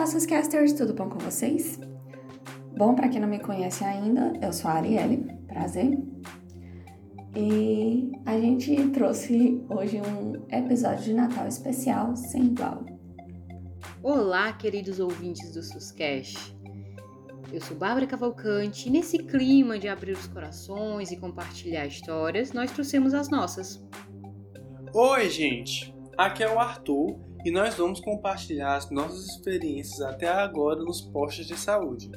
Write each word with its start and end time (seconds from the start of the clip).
Olá, 0.00 0.06
Suscasters, 0.06 0.72
tudo 0.72 0.94
bom 0.94 1.10
com 1.10 1.18
vocês? 1.18 1.78
Bom, 2.74 2.94
para 2.94 3.10
quem 3.10 3.20
não 3.20 3.28
me 3.28 3.38
conhece 3.38 3.84
ainda, 3.84 4.32
eu 4.40 4.50
sou 4.50 4.70
a 4.70 4.74
Arielle, 4.76 5.30
prazer. 5.46 5.98
E 7.36 8.10
a 8.24 8.40
gente 8.40 8.88
trouxe 8.92 9.62
hoje 9.68 10.00
um 10.00 10.42
episódio 10.50 11.04
de 11.04 11.12
Natal 11.12 11.46
especial 11.46 12.16
sem 12.16 12.44
igual. 12.44 12.82
Olá, 14.02 14.50
queridos 14.54 14.98
ouvintes 14.98 15.52
do 15.52 15.62
Suscast. 15.62 16.56
Eu 17.52 17.60
sou 17.60 17.76
Bárbara 17.76 18.06
Cavalcante 18.06 18.88
e 18.88 18.90
nesse 18.90 19.18
clima 19.18 19.78
de 19.78 19.86
abrir 19.86 20.12
os 20.12 20.26
corações 20.28 21.12
e 21.12 21.18
compartilhar 21.18 21.84
histórias, 21.84 22.54
nós 22.54 22.72
trouxemos 22.72 23.12
as 23.12 23.28
nossas. 23.28 23.86
Oi, 24.94 25.28
gente! 25.28 25.94
Aqui 26.16 26.42
é 26.42 26.50
o 26.50 26.58
Arthur 26.58 27.29
e 27.44 27.50
nós 27.50 27.74
vamos 27.74 28.00
compartilhar 28.00 28.76
as 28.76 28.90
nossas 28.90 29.26
experiências 29.26 30.00
até 30.00 30.28
agora 30.28 30.82
nos 30.82 31.00
postos 31.00 31.46
de 31.46 31.56
saúde. 31.56 32.10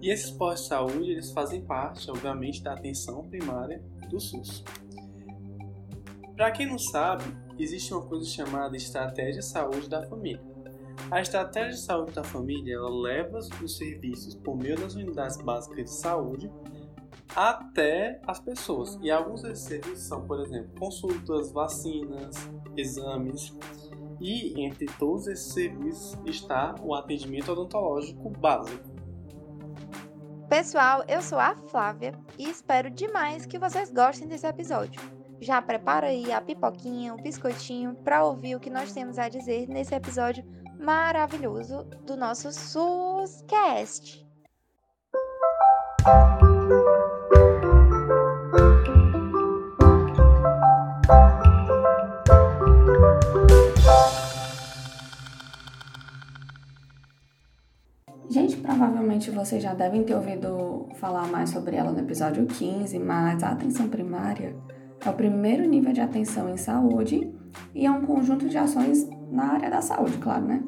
E 0.00 0.10
esses 0.10 0.30
postos 0.30 0.62
de 0.62 0.68
saúde, 0.68 1.10
eles 1.12 1.30
fazem 1.32 1.62
parte, 1.62 2.10
obviamente, 2.10 2.62
da 2.62 2.72
atenção 2.74 3.28
primária 3.28 3.82
do 4.10 4.20
SUS. 4.20 4.64
Para 6.36 6.50
quem 6.50 6.66
não 6.66 6.78
sabe, 6.78 7.24
existe 7.58 7.92
uma 7.92 8.02
coisa 8.02 8.28
chamada 8.28 8.76
Estratégia 8.76 9.40
de 9.40 9.46
Saúde 9.46 9.88
da 9.88 10.02
Família. 10.02 10.42
A 11.10 11.20
estratégia 11.20 11.72
de 11.72 11.80
saúde 11.80 12.12
da 12.12 12.24
família 12.24 12.74
ela 12.74 12.90
leva 12.90 13.38
os 13.38 13.76
serviços 13.76 14.34
por 14.34 14.56
meio 14.56 14.76
das 14.76 14.94
unidades 14.94 15.36
básicas 15.38 15.84
de 15.84 16.00
saúde 16.00 16.50
até 17.34 18.20
as 18.26 18.40
pessoas. 18.40 18.98
E 19.02 19.10
alguns 19.10 19.42
desses 19.42 19.64
serviços 19.64 20.06
são, 20.06 20.26
por 20.26 20.40
exemplo, 20.40 20.70
consultas, 20.78 21.52
vacinas, 21.52 22.36
exames. 22.76 23.52
E 24.20 24.64
entre 24.64 24.86
todos 24.98 25.26
esses 25.26 25.52
serviços 25.52 26.18
está 26.24 26.74
o 26.82 26.94
atendimento 26.94 27.52
odontológico 27.52 28.30
básico. 28.30 28.94
Pessoal, 30.48 31.02
eu 31.08 31.20
sou 31.20 31.38
a 31.38 31.56
Flávia 31.56 32.12
e 32.38 32.48
espero 32.48 32.90
demais 32.90 33.46
que 33.46 33.58
vocês 33.58 33.90
gostem 33.90 34.28
desse 34.28 34.46
episódio. 34.46 35.00
Já 35.40 35.60
prepara 35.60 36.06
aí 36.06 36.32
a 36.32 36.40
pipoquinha, 36.40 37.14
o 37.14 37.20
biscoitinho 37.20 37.94
para 37.96 38.24
ouvir 38.24 38.54
o 38.56 38.60
que 38.60 38.70
nós 38.70 38.92
temos 38.92 39.18
a 39.18 39.28
dizer 39.28 39.68
nesse 39.68 39.94
episódio 39.94 40.44
maravilhoso 40.78 41.84
do 42.04 42.16
nosso 42.16 42.52
SUScast. 42.52 44.24
Gente, 46.04 46.53
provavelmente 59.14 59.30
vocês 59.30 59.62
já 59.62 59.74
devem 59.74 60.02
ter 60.02 60.14
ouvido 60.14 60.88
falar 60.94 61.28
mais 61.28 61.50
sobre 61.50 61.76
ela 61.76 61.92
no 61.92 62.00
episódio 62.00 62.44
15, 62.46 62.98
mas 62.98 63.42
a 63.42 63.50
atenção 63.50 63.88
primária 63.88 64.56
é 65.04 65.08
o 65.08 65.12
primeiro 65.12 65.68
nível 65.68 65.92
de 65.92 66.00
atenção 66.00 66.48
em 66.48 66.56
saúde 66.56 67.30
e 67.74 67.86
é 67.86 67.90
um 67.90 68.02
conjunto 68.02 68.48
de 68.48 68.58
ações 68.58 69.08
na 69.30 69.52
área 69.52 69.70
da 69.70 69.80
saúde, 69.80 70.18
claro, 70.18 70.44
né? 70.44 70.62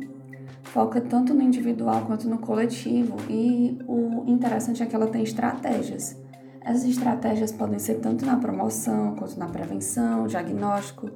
Foca 0.63 1.01
tanto 1.01 1.35
no 1.35 1.43
individual 1.43 2.03
quanto 2.07 2.29
no 2.29 2.39
coletivo 2.39 3.17
e 3.29 3.79
o 3.87 4.25
interessante 4.27 4.83
é 4.83 4.87
que 4.87 4.95
ela 4.95 5.09
tem 5.09 5.23
estratégias. 5.23 6.17
Essas 6.61 6.85
estratégias 6.85 7.51
podem 7.51 7.79
ser 7.79 7.97
tanto 7.97 8.25
na 8.25 8.37
promoção 8.37 9.17
quanto 9.17 9.39
na 9.39 9.47
prevenção, 9.47 10.27
diagnóstico, 10.27 11.11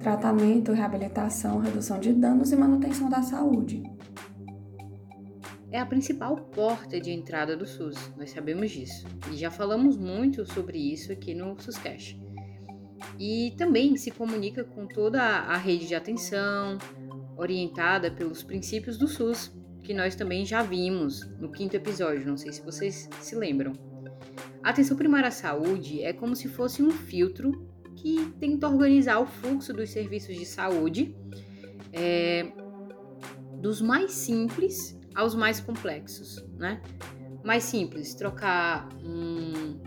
tratamento, 0.00 0.72
reabilitação, 0.72 1.58
redução 1.58 2.00
de 2.00 2.12
danos 2.12 2.50
e 2.50 2.56
manutenção 2.56 3.08
da 3.08 3.22
saúde. 3.22 3.82
É 5.72 5.78
a 5.78 5.86
principal 5.86 6.36
porta 6.36 7.00
de 7.00 7.10
entrada 7.10 7.56
do 7.56 7.66
SUS, 7.66 8.12
nós 8.16 8.30
sabemos 8.30 8.70
disso. 8.70 9.06
E 9.32 9.36
já 9.36 9.50
falamos 9.50 9.96
muito 9.96 10.44
sobre 10.44 10.78
isso 10.78 11.10
aqui 11.10 11.34
no 11.34 11.58
SUSCast 11.58 12.20
e 13.18 13.54
também 13.56 13.96
se 13.96 14.10
comunica 14.10 14.64
com 14.64 14.86
toda 14.86 15.22
a 15.22 15.56
rede 15.56 15.86
de 15.86 15.94
atenção, 15.94 16.78
orientada 17.36 18.10
pelos 18.10 18.42
princípios 18.42 18.96
do 18.98 19.08
SUS, 19.08 19.52
que 19.82 19.94
nós 19.94 20.14
também 20.14 20.44
já 20.44 20.62
vimos 20.62 21.26
no 21.38 21.50
quinto 21.50 21.74
episódio, 21.74 22.26
não 22.26 22.36
sei 22.36 22.52
se 22.52 22.62
vocês 22.62 23.08
se 23.20 23.34
lembram. 23.34 23.72
A 24.62 24.70
atenção 24.70 24.96
primária 24.96 25.28
à 25.28 25.32
saúde 25.32 26.02
é 26.02 26.12
como 26.12 26.36
se 26.36 26.48
fosse 26.48 26.82
um 26.82 26.90
filtro 26.90 27.66
que 27.96 28.32
tenta 28.38 28.68
organizar 28.68 29.20
o 29.20 29.26
fluxo 29.26 29.72
dos 29.72 29.90
serviços 29.90 30.36
de 30.36 30.46
saúde 30.46 31.16
é, 31.92 32.52
dos 33.60 33.82
mais 33.82 34.12
simples 34.12 34.98
aos 35.14 35.34
mais 35.34 35.60
complexos, 35.60 36.44
né? 36.56 36.80
Mais 37.44 37.64
simples, 37.64 38.14
trocar 38.14 38.88
um, 39.04 39.80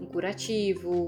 um 0.00 0.06
curativo, 0.06 1.06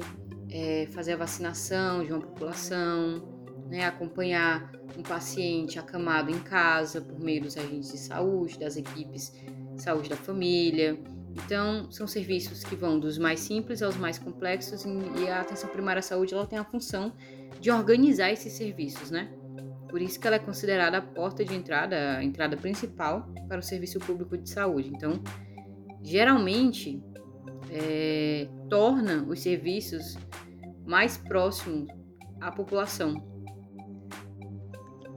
é, 0.51 0.87
fazer 0.93 1.13
a 1.13 1.17
vacinação 1.17 2.05
de 2.05 2.13
uma 2.13 2.21
população, 2.21 3.23
né, 3.69 3.85
acompanhar 3.85 4.73
um 4.97 5.03
paciente 5.03 5.79
acamado 5.79 6.31
em 6.31 6.39
casa 6.39 7.01
por 7.01 7.19
meio 7.19 7.43
dos 7.43 7.57
agentes 7.57 7.93
de 7.93 7.99
saúde, 7.99 8.59
das 8.59 8.77
equipes 8.77 9.33
de 9.75 9.83
saúde 9.83 10.09
da 10.09 10.17
família. 10.17 10.99
Então, 11.45 11.91
são 11.91 12.07
serviços 12.07 12.65
que 12.65 12.75
vão 12.75 12.99
dos 12.99 13.19
mais 13.19 13.41
simples 13.41 13.83
aos 13.83 13.97
mais 13.97 14.19
complexos 14.19 14.85
e 14.85 15.29
a 15.29 15.43
atenção 15.43 15.69
primária 15.69 16.01
à 16.01 16.03
saúde 16.03 16.33
ela 16.33 16.47
tem 16.47 16.59
a 16.59 16.65
função 16.65 17.13
de 17.61 17.71
organizar 17.71 18.31
esses 18.33 18.55
serviços, 18.55 19.11
né? 19.11 19.31
Por 19.89 20.03
isso 20.03 20.19
que 20.19 20.27
ela 20.27 20.37
é 20.37 20.41
considerada 20.41 20.99
a 20.99 21.03
porta 21.03 21.45
de 21.45 21.55
entrada, 21.55 22.19
a 22.19 22.25
entrada 22.25 22.57
principal 22.57 23.27
para 23.49 23.59
o 23.59 23.63
serviço 23.63 23.99
público 23.99 24.37
de 24.37 24.51
saúde. 24.51 24.91
Então, 24.93 25.23
geralmente, 26.03 27.03
é, 27.71 28.49
torna 28.69 29.25
os 29.29 29.41
serviços 29.41 30.17
mais 30.85 31.17
próximos 31.17 31.89
à 32.41 32.51
população. 32.51 33.37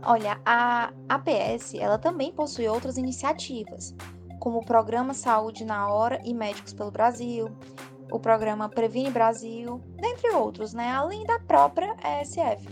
Olha, 0.02 0.40
a 0.46 0.94
APS 1.10 1.76
ela 1.76 1.98
também 1.98 2.32
possui 2.32 2.68
outras 2.68 2.98
iniciativas, 2.98 3.94
como 4.40 4.60
o 4.60 4.66
Programa 4.66 5.14
Saúde 5.14 5.66
na 5.66 5.92
Hora 5.92 6.22
e 6.24 6.34
Médicos 6.34 6.74
pelo 6.74 6.90
Brasil, 6.90 7.50
o 8.12 8.20
Programa 8.20 8.70
Previne 8.70 9.12
Brasil, 9.12 9.84
dentre 9.96 10.32
outros, 10.32 10.74
né? 10.74 10.90
além 10.90 11.26
da 11.26 11.40
própria 11.40 11.96
ESF. 12.22 12.68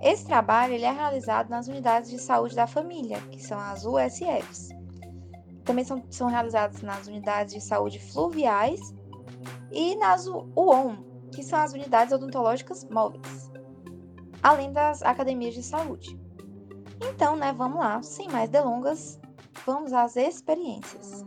Esse 0.00 0.24
trabalho 0.24 0.72
ele 0.72 0.84
é 0.84 0.90
realizado 0.90 1.50
nas 1.50 1.68
unidades 1.68 2.10
de 2.10 2.18
saúde 2.18 2.56
da 2.56 2.66
família, 2.66 3.20
que 3.30 3.42
são 3.42 3.58
as 3.58 3.84
USFs. 3.84 4.70
Também 5.64 5.84
são, 5.84 6.02
são 6.10 6.26
realizados 6.28 6.80
nas 6.80 7.06
unidades 7.06 7.54
de 7.54 7.60
saúde 7.60 7.98
fluviais 7.98 8.80
e 9.70 9.94
nas 9.96 10.26
UOM, 10.26 10.96
que 11.34 11.42
são 11.42 11.60
as 11.60 11.72
unidades 11.72 12.14
odontológicas 12.14 12.84
móveis, 12.88 13.50
além 14.42 14.72
das 14.72 15.02
academias 15.02 15.54
de 15.54 15.62
saúde. 15.62 16.18
Então, 17.02 17.36
né, 17.36 17.52
vamos 17.52 17.78
lá, 17.78 18.02
sem 18.02 18.28
mais 18.28 18.48
delongas, 18.48 19.20
vamos 19.66 19.92
às 19.92 20.16
experiências. 20.16 21.24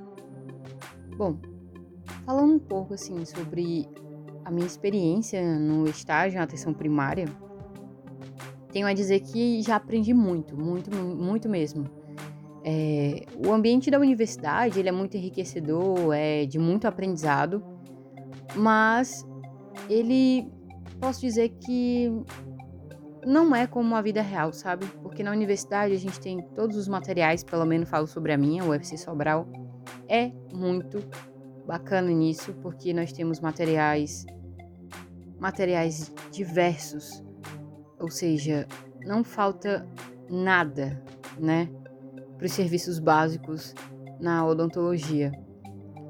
Bom, 1.15 1.37
falando 2.25 2.55
um 2.55 2.59
pouco 2.59 2.95
assim 2.95 3.23
sobre 3.23 3.87
a 4.43 4.51
minha 4.51 4.65
experiência 4.65 5.41
no 5.59 5.87
estágio 5.87 6.37
em 6.37 6.41
atenção 6.41 6.73
primária, 6.73 7.25
tenho 8.73 8.87
a 8.87 8.93
dizer 8.93 9.19
que 9.21 9.61
já 9.61 9.75
aprendi 9.75 10.13
muito, 10.13 10.57
muito, 10.57 10.93
muito 10.93 11.47
mesmo. 11.47 11.87
É, 12.65 13.25
o 13.45 13.51
ambiente 13.51 13.91
da 13.91 13.99
universidade 13.99 14.79
ele 14.79 14.89
é 14.89 14.91
muito 14.91 15.15
enriquecedor, 15.15 16.13
é 16.13 16.45
de 16.45 16.57
muito 16.57 16.87
aprendizado, 16.87 17.63
mas 18.55 19.25
ele 19.89 20.49
posso 20.99 21.21
dizer 21.21 21.49
que 21.49 22.11
não 23.25 23.55
é 23.55 23.67
como 23.67 23.95
a 23.95 24.01
vida 24.01 24.21
real, 24.21 24.51
sabe? 24.51 24.85
Porque 25.01 25.21
na 25.21 25.31
universidade 25.31 25.93
a 25.93 25.99
gente 25.99 26.19
tem 26.19 26.41
todos 26.55 26.75
os 26.75 26.87
materiais, 26.87 27.43
pelo 27.43 27.65
menos 27.65 27.89
falo 27.89 28.07
sobre 28.07 28.33
a 28.33 28.37
minha, 28.37 28.63
o 28.63 28.69
UFC 28.69 28.97
Sobral. 28.97 29.47
É 30.07 30.31
muito 30.53 30.99
bacana 31.65 32.09
nisso, 32.09 32.53
porque 32.61 32.93
nós 32.93 33.11
temos 33.13 33.39
materiais 33.39 34.25
materiais 35.39 36.13
diversos. 36.31 37.21
Ou 38.03 38.09
seja, 38.09 38.67
não 39.05 39.23
falta 39.23 39.87
nada, 40.29 41.01
né, 41.39 41.69
para 42.37 42.45
os 42.45 42.51
serviços 42.51 42.99
básicos 42.99 43.73
na 44.19 44.45
odontologia. 44.45 45.31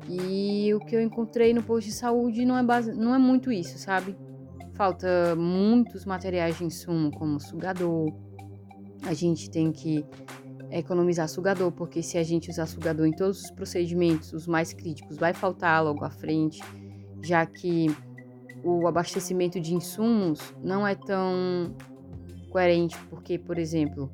E 0.09 0.73
o 0.73 0.79
que 0.79 0.95
eu 0.95 1.01
encontrei 1.01 1.53
no 1.53 1.61
posto 1.61 1.89
de 1.89 1.93
saúde 1.93 2.45
não 2.45 2.57
é, 2.57 2.63
base... 2.63 2.91
não 2.93 3.13
é 3.13 3.19
muito 3.19 3.51
isso, 3.51 3.77
sabe? 3.77 4.17
Falta 4.73 5.35
muitos 5.35 6.03
materiais 6.03 6.57
de 6.57 6.65
insumo, 6.65 7.11
como 7.11 7.39
sugador. 7.39 8.11
A 9.05 9.13
gente 9.13 9.51
tem 9.51 9.71
que 9.71 10.03
economizar 10.71 11.29
sugador, 11.29 11.71
porque 11.71 12.01
se 12.01 12.17
a 12.17 12.23
gente 12.23 12.49
usar 12.49 12.65
sugador 12.65 13.05
em 13.05 13.11
todos 13.11 13.43
os 13.43 13.51
procedimentos, 13.51 14.33
os 14.33 14.47
mais 14.47 14.73
críticos, 14.73 15.15
vai 15.15 15.31
faltar 15.31 15.83
logo 15.83 16.03
à 16.03 16.09
frente, 16.09 16.59
já 17.21 17.45
que 17.45 17.85
o 18.63 18.87
abastecimento 18.87 19.59
de 19.59 19.75
insumos 19.75 20.53
não 20.63 20.87
é 20.87 20.95
tão 20.95 21.75
coerente, 22.49 22.97
porque, 23.09 23.37
por 23.37 23.57
exemplo, 23.57 24.11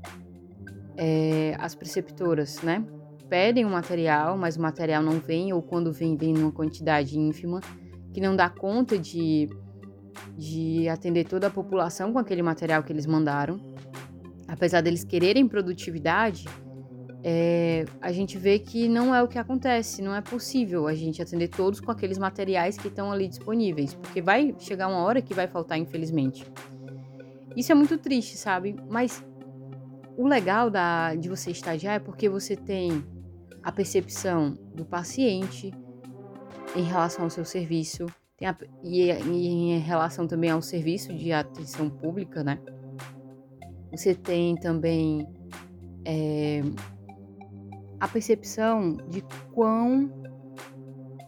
é, 0.98 1.56
as 1.60 1.76
preceptoras, 1.76 2.62
né? 2.62 2.84
Pedem 3.30 3.64
o 3.64 3.70
material, 3.70 4.38
mas 4.38 4.58
o 4.58 4.62
material 4.62 5.04
não 5.04 5.20
vem, 5.20 5.54
ou 5.54 5.62
quando 5.62 5.94
vem, 5.94 6.18
vem 6.18 6.34
numa 6.34 6.52
quantidade 6.52 7.20
ínfima, 7.20 7.62
que 8.12 8.20
não 8.20 8.36
dá 8.36 8.50
conta 8.50 8.98
de, 8.98 9.48
de 10.36 10.90
atender 10.90 11.26
toda 11.26 11.48
a 11.48 11.50
população 11.52 12.12
com 12.12 12.18
aquele 12.18 12.42
material 12.42 12.82
que 12.82 12.92
eles 12.92 13.06
mandaram. 13.06 13.60
Apesar 14.48 14.82
deles 14.82 15.04
quererem 15.04 15.48
produtividade, 15.48 16.46
é, 17.24 17.86
a 18.02 18.12
gente 18.12 18.38
vê 18.38 18.60
que 18.60 18.88
não 18.88 19.14
é 19.14 19.22
o 19.22 19.28
que 19.28 19.38
acontece, 19.38 20.02
não 20.02 20.16
é 20.16 20.22
possível 20.22 20.88
a 20.88 20.94
gente 20.94 21.22
atender 21.22 21.50
todos 21.50 21.80
com 21.80 21.92
aqueles 21.92 22.18
materiais 22.18 22.78
que 22.78 22.88
estão 22.88 23.12
ali 23.12 23.28
disponíveis, 23.28 23.94
porque 23.94 24.22
vai 24.22 24.56
chegar 24.58 24.88
uma 24.88 25.04
hora 25.04 25.22
que 25.22 25.34
vai 25.34 25.48
faltar, 25.48 25.78
infelizmente. 25.78 26.46
Isso 27.56 27.72
é 27.72 27.76
muito 27.76 27.98
triste, 27.98 28.38
sabe? 28.38 28.76
Mas 28.90 29.24
o 30.16 30.28
legal 30.28 30.70
da, 30.70 31.14
de 31.16 31.28
você 31.28 31.52
estagiar 31.52 31.96
é 31.96 32.00
porque 32.00 32.30
você 32.30 32.56
tem 32.56 33.04
a 33.62 33.72
percepção 33.72 34.58
do 34.74 34.86
paciente 34.86 35.74
em 36.76 36.84
relação 36.84 37.26
ao 37.26 37.30
seu 37.30 37.44
serviço 37.44 38.06
a, 38.42 38.56
e, 38.82 39.12
e 39.12 39.48
em 39.48 39.80
relação 39.80 40.26
também 40.26 40.52
ao 40.52 40.62
serviço 40.62 41.14
de 41.14 41.34
atenção 41.34 41.90
pública, 41.90 42.44
né? 42.44 42.60
Você 43.92 44.16
tem 44.16 44.56
também 44.56 45.28
é, 46.06 46.62
a 48.00 48.08
percepção 48.08 48.98
de 49.10 49.22
quão 49.54 50.12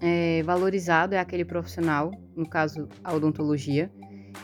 é, 0.01 0.41
valorizado 0.44 1.13
é 1.13 1.19
aquele 1.19 1.45
profissional, 1.45 2.12
no 2.35 2.47
caso 2.47 2.88
a 3.03 3.13
odontologia, 3.13 3.91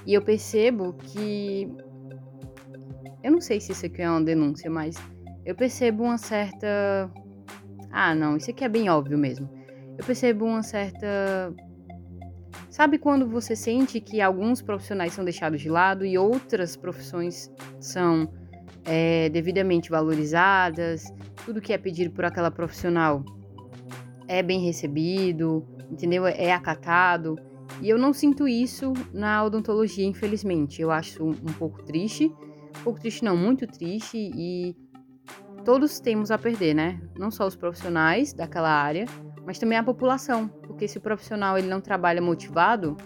e 0.06 0.13
eu 0.13 0.21
percebo 0.21 0.94
que. 0.94 1.68
Eu 3.24 3.31
não 3.31 3.41
sei 3.41 3.59
se 3.59 3.71
isso 3.71 3.85
aqui 3.85 4.01
é 4.01 4.09
uma 4.09 4.21
denúncia, 4.21 4.69
mas 4.69 4.95
eu 5.45 5.56
percebo 5.56 6.03
uma 6.03 6.18
certa. 6.18 7.12
Ah, 7.91 8.13
não, 8.13 8.38
isso 8.38 8.51
aqui 8.51 8.63
é 8.63 8.69
bem 8.69 8.89
óbvio 8.89 9.18
mesmo. 9.18 9.50
Eu 9.97 10.06
percebo 10.06 10.45
uma 10.45 10.63
certa. 10.63 11.53
Sabe 12.69 13.00
quando 13.00 13.27
você 13.27 13.56
sente 13.56 14.00
que 14.00 14.21
alguns 14.21 14.62
profissionais 14.62 15.13
são 15.13 15.24
deixados 15.24 15.62
de 15.62 15.69
lado 15.69 16.06
e 16.06 16.18
outras 16.18 16.75
profissões 16.75 17.51
são 17.79 18.31
é, 18.85 19.29
devidamente 19.29 19.89
valorizadas, 19.89 21.12
tudo 21.48 21.62
que 21.62 21.72
é 21.72 21.78
pedido 21.78 22.12
por 22.14 22.26
aquela 22.26 22.52
profissional 22.52 23.24
é 24.28 24.44
bem 24.44 24.60
recebido, 24.60 25.66
entendeu? 25.90 26.28
É 26.28 26.52
acatado. 26.52 27.40
E 27.82 27.88
eu 27.88 27.98
não 27.98 28.12
sinto 28.12 28.50
isso 28.50 28.92
na 29.14 29.42
odontologia, 29.46 30.06
infelizmente. 30.06 30.82
Eu 30.82 30.92
acho 30.92 31.24
um 31.24 31.54
pouco 31.58 31.82
triste. 31.86 32.26
Um 32.82 32.84
pouco 32.84 33.00
triste, 33.00 33.24
não, 33.24 33.38
muito 33.38 33.66
triste. 33.66 34.18
E 34.18 34.76
todos 35.64 36.02
temos 36.02 36.32
a 36.32 36.38
perder, 36.38 36.74
né? 36.74 37.00
Não 37.18 37.32
só 37.32 37.48
os 37.48 37.56
profissionais 37.56 38.34
daquela 38.34 38.70
área, 38.70 39.06
mas 39.46 39.58
também 39.58 39.78
a 39.78 39.84
população. 39.84 40.50
Porque 40.50 40.86
se 40.86 40.98
o 40.98 41.02
profissional 41.02 41.58
ele 41.58 41.70
não 41.70 41.80
trabalha 41.80 42.22
motivado, 42.22 42.98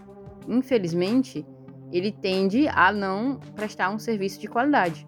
infelizmente, 0.48 1.46
ele 1.92 2.12
tende 2.12 2.68
a 2.68 2.92
não 2.92 3.40
prestar 3.56 3.92
um 3.92 4.00
serviço 4.00 4.42
de 4.42 4.48
qualidade. 4.48 5.06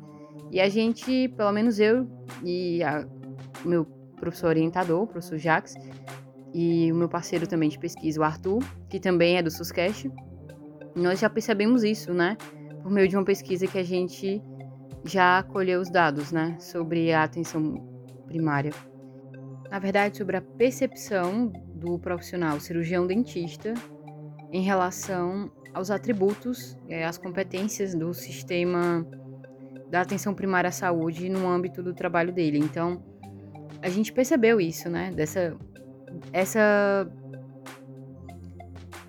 E 0.51 0.61
a 0.61 0.69
gente, 0.69 1.29
pelo 1.29 1.51
menos 1.51 1.79
eu 1.79 2.07
e 2.43 2.83
a 2.83 3.07
meu 3.65 3.85
professor 4.19 4.47
orientador, 4.47 5.03
o 5.03 5.07
professor 5.07 5.37
Jacques, 5.37 5.75
e 6.53 6.91
o 6.91 6.95
meu 6.95 7.09
parceiro 7.09 7.47
também 7.47 7.69
de 7.69 7.79
pesquisa, 7.79 8.19
o 8.19 8.23
Arthur, 8.23 8.63
que 8.89 8.99
também 8.99 9.37
é 9.37 9.41
do 9.41 9.49
SUSCast, 9.49 10.11
nós 10.95 11.19
já 11.19 11.29
percebemos 11.29 11.83
isso, 11.83 12.13
né? 12.13 12.37
Por 12.81 12.91
meio 12.91 13.07
de 13.07 13.15
uma 13.17 13.25
pesquisa 13.25 13.65
que 13.65 13.77
a 13.77 13.83
gente 13.83 14.41
já 15.03 15.41
colheu 15.43 15.81
os 15.81 15.89
dados, 15.89 16.31
né? 16.31 16.55
Sobre 16.59 17.11
a 17.11 17.23
atenção 17.23 17.75
primária. 18.27 18.71
Na 19.69 19.79
verdade, 19.79 20.17
sobre 20.17 20.37
a 20.37 20.41
percepção 20.41 21.51
do 21.73 21.97
profissional 21.97 22.59
cirurgião 22.59 23.07
dentista 23.07 23.73
em 24.51 24.61
relação 24.61 25.51
aos 25.73 25.89
atributos, 25.89 26.77
é, 26.87 27.03
às 27.03 27.17
competências 27.17 27.95
do 27.95 28.13
sistema 28.13 29.05
da 29.89 30.01
atenção 30.01 30.33
primária 30.33 30.67
à 30.67 30.71
saúde 30.71 31.27
no 31.29 31.49
âmbito 31.49 31.81
do 31.81 31.93
trabalho 31.93 32.31
dele. 32.31 32.59
Então, 32.59 33.03
a 33.81 33.89
gente 33.89 34.11
percebeu 34.11 34.59
isso, 34.59 34.89
né? 34.89 35.11
Dessa 35.11 35.55
essa 36.31 37.09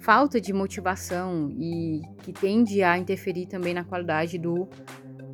falta 0.01 0.41
de 0.41 0.53
motivação 0.53 1.51
e 1.59 2.03
que 2.23 2.33
tende 2.33 2.83
a 2.83 2.99
interferir 2.99 3.47
também 3.47 3.73
na 3.73 3.85
qualidade 3.85 4.39
do 4.39 4.69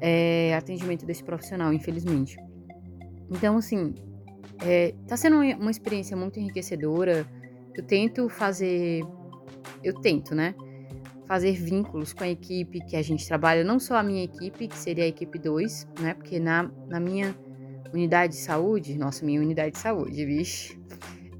é, 0.01 0.55
atendimento 0.55 1.05
desse 1.05 1.25
profissional, 1.25 1.73
infelizmente. 1.73 2.37
Então, 3.31 3.57
assim, 3.57 3.95
é, 4.65 4.95
tá 5.07 5.17
sendo 5.17 5.37
uma 5.37 5.71
experiência 5.71 6.17
muito 6.17 6.39
enriquecedora. 6.39 7.27
Eu 7.75 7.85
tento 7.85 8.29
fazer, 8.29 9.03
eu 9.83 9.95
tento, 10.01 10.35
né? 10.35 10.55
Fazer 11.27 11.53
vínculos 11.53 12.13
com 12.13 12.25
a 12.25 12.29
equipe 12.29 12.81
que 12.85 12.97
a 12.97 13.03
gente 13.03 13.27
trabalha, 13.27 13.65
não 13.65 13.79
só 13.79 13.97
a 13.97 14.03
minha 14.03 14.25
equipe, 14.25 14.69
que 14.69 14.77
seria 14.77 15.05
a 15.05 15.09
equipe 15.09 15.39
2, 15.39 15.89
né? 16.01 16.15
Porque 16.15 16.39
na, 16.39 16.71
na 16.89 17.01
minha 17.01 17.35
unidade 17.93 18.35
de 18.35 18.41
saúde, 18.41 18.97
nossa, 18.99 19.25
minha 19.25 19.41
unidade 19.41 19.73
de 19.73 19.79
saúde, 19.79 20.25
vixe, 20.25 20.81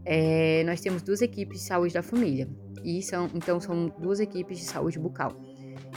é, 0.05 0.63
nós 0.65 0.81
temos 0.81 1.03
duas 1.03 1.23
equipes 1.23 1.61
de 1.61 1.65
saúde 1.65 1.95
da 1.95 2.03
família. 2.03 2.49
E 2.83 3.03
são, 3.03 3.29
então 3.35 3.61
são 3.61 3.93
duas 3.99 4.21
equipes 4.21 4.59
de 4.59 4.65
saúde 4.65 4.99
bucal. 4.99 5.33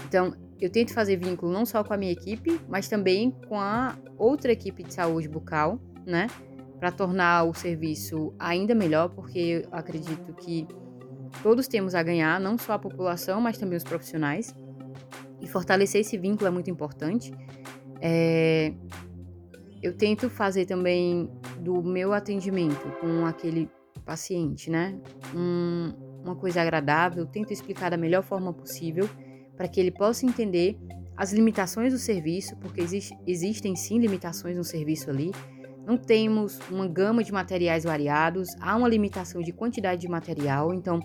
Então, 0.08 0.36
eu 0.60 0.70
tento 0.70 0.94
fazer 0.94 1.18
vínculo 1.18 1.52
não 1.52 1.66
só 1.66 1.84
com 1.84 1.94
a 1.94 1.98
minha 1.98 2.12
equipe, 2.12 2.60
mas 2.68 2.88
também 2.88 3.32
com 3.48 3.60
a 3.60 3.98
outra 4.18 4.52
equipe 4.52 4.84
de 4.84 4.94
saúde 4.94 5.28
bucal, 5.28 5.80
né? 6.06 6.28
Para 6.80 6.92
tornar 6.92 7.44
o 7.44 7.54
serviço 7.54 8.34
ainda 8.38 8.76
melhor, 8.76 9.10
porque 9.10 9.64
eu 9.64 9.70
acredito 9.72 10.34
que 10.34 10.68
todos 11.42 11.68
temos 11.68 11.96
a 11.96 12.04
ganhar, 12.04 12.40
não 12.40 12.58
só 12.58 12.74
a 12.74 12.80
população, 12.80 13.42
mas 13.42 13.58
também 13.58 13.78
os 13.78 13.84
profissionais. 13.84 14.54
E 15.42 15.48
fortalecer 15.48 16.02
esse 16.02 16.18
vínculo 16.18 16.48
é 16.48 16.52
muito 16.52 16.70
importante. 16.70 17.34
É, 18.00 18.74
eu 19.84 19.94
tento 19.94 20.30
fazer 20.30 20.66
também 20.66 21.30
do 21.60 21.84
meu 21.84 22.14
atendimento 22.14 22.90
com 23.02 23.26
aquele 23.26 23.70
paciente, 24.06 24.72
né? 24.72 24.98
Um, 25.36 25.94
uma 26.24 26.38
coisa 26.38 26.62
agradável, 26.62 27.26
tento 27.26 27.52
explicar 27.52 27.92
da 27.92 27.98
melhor 27.98 28.24
forma 28.24 28.54
possível 28.54 29.10
para 29.58 29.68
que 29.68 29.82
ele 29.82 29.92
possa 29.92 30.26
entender 30.26 30.78
as 31.18 31.34
limitações 31.34 31.92
do 31.92 32.00
serviço, 32.00 32.56
porque 32.58 32.80
existe, 32.80 33.16
existem 33.28 33.76
sim 33.76 34.00
limitações 34.00 34.56
no 34.56 34.64
serviço 34.64 35.10
ali. 35.10 35.32
Não 35.86 35.98
temos 35.98 36.60
uma 36.72 36.88
gama 36.88 37.22
de 37.22 37.34
materiais 37.34 37.84
variados, 37.84 38.56
há 38.62 38.78
uma 38.78 38.88
limitação 38.88 39.42
de 39.42 39.52
quantidade 39.52 40.00
de 40.00 40.08
material, 40.08 40.74
então 40.74 41.02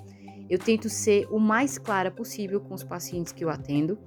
eu 0.49 0.57
tento 0.57 0.89
ser 0.89 1.27
o 1.33 1.41
mais 1.41 1.79
clara 1.79 2.13
possível 2.13 2.61
com 2.61 2.75
os 2.75 2.85
pacientes 2.85 3.33
que 3.33 3.45
eu 3.45 3.51
atendo, 3.51 3.99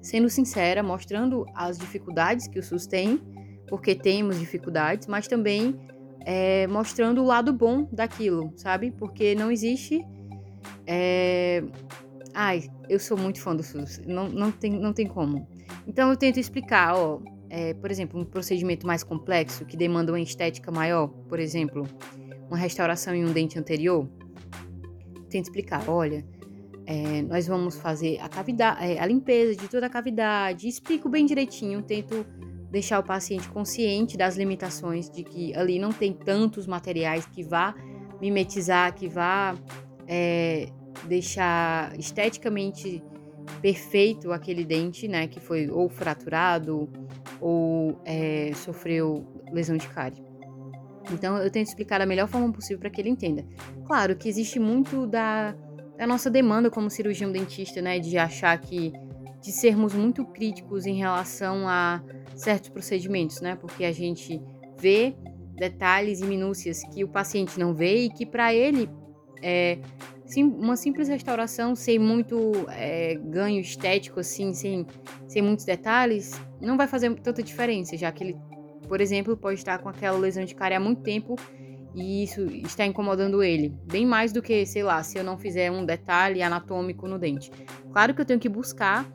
sendo 0.00 0.30
sincera, 0.30 0.84
mostrando 0.84 1.44
as 1.52 1.76
dificuldades 1.76 2.46
que 2.46 2.60
o 2.60 2.62
SUS 2.62 2.86
tem 2.86 3.20
porque 3.68 3.94
temos 3.94 4.38
dificuldades, 4.38 5.06
mas 5.06 5.26
também 5.26 5.78
é, 6.20 6.66
mostrando 6.66 7.22
o 7.22 7.24
lado 7.24 7.52
bom 7.52 7.88
daquilo, 7.90 8.52
sabe? 8.56 8.90
Porque 8.90 9.34
não 9.34 9.50
existe. 9.50 10.04
É... 10.86 11.62
Ai, 12.34 12.68
eu 12.88 12.98
sou 12.98 13.16
muito 13.16 13.40
fã 13.40 13.56
do 13.56 13.62
SUS, 13.62 14.00
não, 14.06 14.28
não, 14.28 14.52
tem, 14.52 14.70
não 14.70 14.92
tem 14.92 15.06
como. 15.06 15.48
Então 15.86 16.10
eu 16.10 16.16
tento 16.16 16.38
explicar, 16.38 16.94
ó, 16.94 17.20
é, 17.48 17.72
por 17.74 17.90
exemplo, 17.90 18.20
um 18.20 18.24
procedimento 18.24 18.86
mais 18.86 19.02
complexo 19.02 19.64
que 19.64 19.76
demanda 19.76 20.12
uma 20.12 20.20
estética 20.20 20.70
maior, 20.70 21.08
por 21.28 21.38
exemplo, 21.38 21.86
uma 22.48 22.58
restauração 22.58 23.14
em 23.14 23.24
um 23.24 23.32
dente 23.32 23.58
anterior. 23.58 24.08
Tento 25.30 25.44
explicar, 25.44 25.88
olha, 25.88 26.26
é, 26.84 27.22
nós 27.22 27.46
vamos 27.46 27.76
fazer 27.76 28.18
a 28.20 28.28
cavidade, 28.28 28.84
é, 28.84 29.00
a 29.00 29.06
limpeza 29.06 29.56
de 29.56 29.68
toda 29.68 29.86
a 29.86 29.90
cavidade, 29.90 30.68
explico 30.68 31.08
bem 31.08 31.24
direitinho, 31.24 31.82
tento 31.82 32.26
deixar 32.76 32.98
o 32.98 33.02
paciente 33.02 33.48
consciente 33.48 34.18
das 34.18 34.36
limitações 34.36 35.08
de 35.08 35.24
que 35.24 35.56
ali 35.56 35.78
não 35.78 35.90
tem 35.90 36.12
tantos 36.12 36.66
materiais 36.66 37.24
que 37.24 37.42
vá 37.42 37.74
mimetizar, 38.20 38.94
que 38.94 39.08
vá 39.08 39.54
é, 40.06 40.68
deixar 41.08 41.98
esteticamente 41.98 43.02
perfeito 43.62 44.30
aquele 44.30 44.62
dente, 44.62 45.08
né, 45.08 45.26
que 45.26 45.40
foi 45.40 45.70
ou 45.70 45.88
fraturado 45.88 46.86
ou 47.40 47.98
é, 48.04 48.50
sofreu 48.54 49.26
lesão 49.50 49.78
de 49.78 49.88
cárie. 49.88 50.22
Então 51.10 51.38
eu 51.38 51.50
tento 51.50 51.68
explicar 51.68 51.98
da 51.98 52.04
melhor 52.04 52.28
forma 52.28 52.52
possível 52.52 52.78
para 52.78 52.90
que 52.90 53.00
ele 53.00 53.08
entenda. 53.08 53.42
Claro 53.86 54.14
que 54.16 54.28
existe 54.28 54.58
muito 54.58 55.06
da, 55.06 55.56
da 55.96 56.06
nossa 56.06 56.28
demanda 56.28 56.70
como 56.70 56.90
cirurgião 56.90 57.32
dentista, 57.32 57.80
né, 57.80 57.98
de 57.98 58.18
achar 58.18 58.58
que 58.60 58.92
de 59.40 59.50
sermos 59.50 59.94
muito 59.94 60.26
críticos 60.26 60.84
em 60.84 60.96
relação 60.96 61.66
a 61.66 62.02
certos 62.36 62.68
procedimentos, 62.68 63.40
né? 63.40 63.56
Porque 63.56 63.84
a 63.84 63.92
gente 63.92 64.40
vê 64.78 65.16
detalhes 65.56 66.20
e 66.20 66.24
minúcias 66.24 66.82
que 66.92 67.02
o 67.02 67.08
paciente 67.08 67.58
não 67.58 67.74
vê 67.74 68.04
e 68.04 68.10
que 68.10 68.24
para 68.24 68.54
ele 68.54 68.88
é 69.42 69.78
sim, 70.26 70.44
uma 70.44 70.76
simples 70.76 71.08
restauração 71.08 71.74
sem 71.74 71.98
muito 71.98 72.52
é, 72.68 73.14
ganho 73.14 73.60
estético 73.60 74.20
assim, 74.20 74.52
sem, 74.52 74.86
sem 75.26 75.40
muitos 75.40 75.64
detalhes, 75.64 76.32
não 76.60 76.76
vai 76.76 76.86
fazer 76.86 77.14
tanta 77.20 77.42
diferença, 77.42 77.96
já 77.96 78.12
que 78.12 78.22
ele 78.22 78.36
por 78.86 79.00
exemplo, 79.00 79.36
pode 79.36 79.58
estar 79.58 79.78
com 79.78 79.88
aquela 79.88 80.18
lesão 80.18 80.44
de 80.44 80.54
cárie 80.54 80.76
há 80.76 80.80
muito 80.80 81.02
tempo 81.02 81.36
e 81.94 82.22
isso 82.22 82.42
está 82.46 82.84
incomodando 82.84 83.42
ele, 83.42 83.74
bem 83.84 84.04
mais 84.04 84.32
do 84.32 84.42
que, 84.42 84.64
sei 84.66 84.82
lá, 84.82 85.02
se 85.02 85.18
eu 85.18 85.24
não 85.24 85.38
fizer 85.38 85.70
um 85.70 85.84
detalhe 85.84 86.42
anatômico 86.42 87.08
no 87.08 87.18
dente. 87.18 87.50
Claro 87.90 88.14
que 88.14 88.20
eu 88.20 88.24
tenho 88.24 88.38
que 88.38 88.48
buscar 88.48 89.06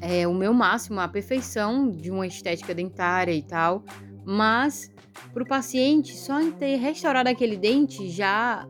é, 0.00 0.26
o 0.26 0.34
meu 0.34 0.52
máximo, 0.52 1.00
a 1.00 1.08
perfeição 1.08 1.90
de 1.90 2.10
uma 2.10 2.26
estética 2.26 2.74
dentária 2.74 3.32
e 3.32 3.42
tal, 3.42 3.84
mas 4.24 4.92
para 5.32 5.42
o 5.42 5.46
paciente, 5.46 6.16
só 6.16 6.40
em 6.40 6.50
ter 6.52 6.76
restaurado 6.76 7.28
aquele 7.28 7.56
dente 7.56 8.08
já 8.08 8.66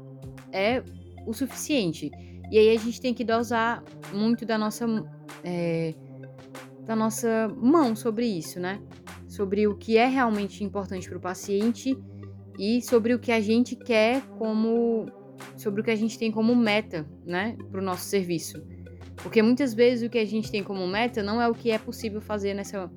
é 0.52 0.82
o 1.26 1.32
suficiente. 1.32 2.10
E 2.50 2.58
aí 2.58 2.76
a 2.76 2.78
gente 2.78 3.00
tem 3.00 3.14
que 3.14 3.24
dosar 3.24 3.82
muito 4.12 4.44
da 4.44 4.58
nossa, 4.58 4.86
é, 5.42 5.94
da 6.84 6.94
nossa 6.94 7.48
mão 7.56 7.96
sobre 7.96 8.26
isso, 8.26 8.60
né? 8.60 8.80
Sobre 9.26 9.66
o 9.66 9.74
que 9.74 9.96
é 9.96 10.06
realmente 10.06 10.62
importante 10.62 11.08
para 11.08 11.18
o 11.18 11.20
paciente 11.20 11.98
e 12.58 12.80
sobre 12.82 13.14
o 13.14 13.18
que 13.18 13.32
a 13.32 13.40
gente 13.40 13.74
quer 13.74 14.22
como 14.38 15.06
sobre 15.56 15.80
o 15.80 15.84
que 15.84 15.90
a 15.90 15.96
gente 15.96 16.18
tem 16.18 16.30
como 16.30 16.54
meta, 16.54 17.06
né, 17.24 17.56
para 17.70 17.80
o 17.80 17.84
nosso 17.84 18.04
serviço. 18.04 18.62
Porque 19.16 19.42
muitas 19.42 19.74
vezes 19.74 20.06
o 20.06 20.10
que 20.10 20.18
a 20.18 20.24
gente 20.24 20.50
tem 20.50 20.62
como 20.62 20.86
meta 20.86 21.22
não 21.22 21.40
é 21.40 21.48
o 21.48 21.54
que 21.54 21.70
é 21.70 21.78
possível 21.78 22.20
fazer 22.20 22.54
nessa, 22.54 22.90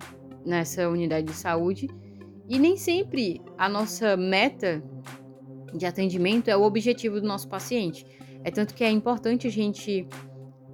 nessa 0.45 0.89
unidade 0.89 1.27
de 1.27 1.33
saúde 1.33 1.87
e 2.49 2.57
nem 2.57 2.77
sempre 2.77 3.41
a 3.57 3.67
nossa 3.67 4.15
meta 4.15 4.81
de 5.73 5.85
atendimento 5.85 6.49
é 6.49 6.55
o 6.55 6.63
objetivo 6.63 7.19
do 7.19 7.27
nosso 7.27 7.47
paciente. 7.47 8.05
É 8.43 8.49
tanto 8.49 8.73
que 8.73 8.83
é 8.83 8.89
importante 8.89 9.47
a 9.47 9.51
gente 9.51 10.07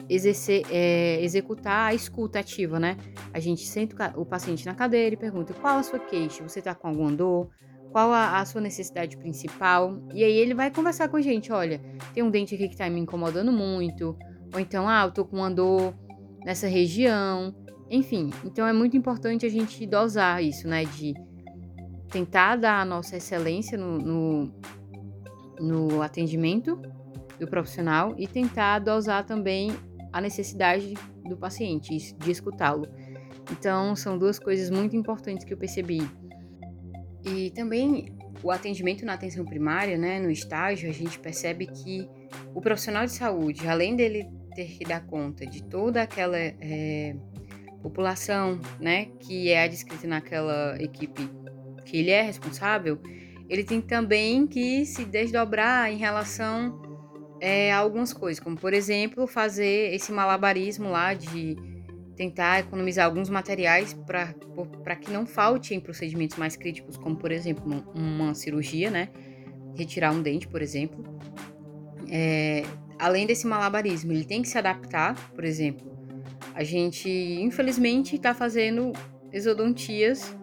exercer, 0.07 0.63
é, 0.69 1.23
executar 1.23 1.89
a 1.89 1.93
escuta 1.93 2.39
ativa, 2.39 2.79
né? 2.79 2.97
A 3.33 3.39
gente 3.39 3.65
senta 3.65 4.13
o 4.15 4.25
paciente 4.25 4.65
na 4.65 4.75
cadeira 4.75 5.15
e 5.15 5.17
pergunta 5.17 5.53
qual 5.53 5.77
a 5.79 5.83
sua 5.83 5.97
queixa, 5.97 6.47
você 6.47 6.59
está 6.59 6.75
com 6.75 6.87
alguma 6.87 7.11
dor, 7.11 7.49
qual 7.91 8.11
a, 8.11 8.39
a, 8.39 8.45
sua 8.45 8.61
necessidade 8.61 9.17
principal. 9.17 9.99
E 10.13 10.23
aí 10.23 10.33
ele 10.33 10.53
vai 10.53 10.69
conversar 10.69 11.09
com 11.09 11.17
a 11.17 11.21
gente, 11.21 11.51
olha, 11.51 11.81
tem 12.13 12.21
um 12.21 12.29
dente 12.29 12.53
aqui 12.53 12.69
que 12.69 12.77
tá 12.77 12.89
me 12.89 12.99
incomodando 12.99 13.51
muito, 13.51 14.17
ou 14.53 14.59
então, 14.59 14.87
ah, 14.87 15.03
eu 15.05 15.11
tô 15.11 15.25
com 15.25 15.37
uma 15.37 15.49
dor 15.49 15.93
nessa 16.45 16.67
região. 16.67 17.55
Enfim, 17.89 18.29
então 18.45 18.67
é 18.67 18.73
muito 18.73 18.95
importante 18.95 19.45
a 19.45 19.49
gente 19.49 19.85
dosar 19.85 20.43
isso, 20.43 20.67
né? 20.67 20.85
De 20.85 21.13
tentar 22.11 22.55
dar 22.55 22.81
a 22.81 22.85
nossa 22.85 23.17
excelência 23.17 23.77
no, 23.77 23.97
no, 23.97 24.53
no 25.59 26.01
atendimento 26.01 26.79
do 27.39 27.47
profissional 27.47 28.13
e 28.17 28.27
tentar 28.27 28.79
dosar 28.79 29.25
também 29.25 29.71
a 30.11 30.21
necessidade 30.21 30.93
do 31.27 31.35
paciente, 31.35 32.15
de 32.15 32.31
escutá-lo. 32.31 32.87
Então, 33.51 33.95
são 33.95 34.17
duas 34.17 34.37
coisas 34.37 34.69
muito 34.69 34.95
importantes 34.95 35.43
que 35.43 35.53
eu 35.53 35.57
percebi 35.57 36.07
e 37.25 37.51
também 37.51 38.13
o 38.41 38.51
atendimento 38.51 39.05
na 39.05 39.13
atenção 39.13 39.45
primária, 39.45 39.97
né, 39.97 40.19
no 40.19 40.29
estágio, 40.29 40.89
a 40.89 40.93
gente 40.93 41.17
percebe 41.19 41.67
que 41.67 42.07
o 42.53 42.59
profissional 42.59 43.05
de 43.05 43.13
saúde, 43.13 43.67
além 43.67 43.95
dele 43.95 44.29
ter 44.53 44.65
que 44.65 44.85
dar 44.85 45.05
conta 45.05 45.45
de 45.45 45.63
toda 45.63 46.01
aquela 46.01 46.37
é, 46.37 47.15
população, 47.81 48.59
né, 48.79 49.05
que 49.19 49.51
é 49.51 49.67
descrita 49.67 50.07
naquela 50.07 50.77
equipe 50.81 51.29
que 51.85 51.97
ele 51.97 52.11
é 52.11 52.21
responsável, 52.21 52.99
ele 53.49 53.63
tem 53.63 53.81
também 53.81 54.47
que 54.47 54.85
se 54.85 55.03
desdobrar 55.03 55.91
em 55.91 55.97
relação 55.97 56.81
é, 57.41 57.73
a 57.73 57.77
algumas 57.77 58.13
coisas, 58.13 58.41
como 58.41 58.57
por 58.57 58.73
exemplo 58.73 59.27
fazer 59.27 59.93
esse 59.93 60.11
malabarismo 60.11 60.89
lá 60.89 61.13
de 61.13 61.57
tentar 62.15 62.59
economizar 62.59 63.05
alguns 63.05 63.29
materiais 63.29 63.93
para 64.05 64.95
que 64.95 65.11
não 65.11 65.25
falte 65.25 65.73
em 65.73 65.79
procedimentos 65.79 66.37
mais 66.37 66.55
críticos, 66.55 66.95
como 66.95 67.15
por 67.15 67.31
exemplo 67.31 67.83
uma, 67.93 68.33
cirurgia, 68.33 68.89
né? 68.89 69.09
Retirar 69.75 70.11
um 70.13 70.21
dente, 70.21 70.47
por 70.47 70.61
exemplo. 70.61 71.03
É, 72.09 72.63
além 73.03 73.27
desse 73.27 73.45
malabarismo, 73.45 74.13
ele 74.13 74.23
tem 74.23 74.41
que 74.41 74.47
se 74.47 74.57
adaptar, 74.57 75.13
por 75.31 75.43
exemplo. 75.43 75.91
A 76.55 76.63
gente, 76.63 77.09
infelizmente, 77.09 78.15
está 78.15 78.33
fazendo 78.33 78.93
exodontias 79.29 80.33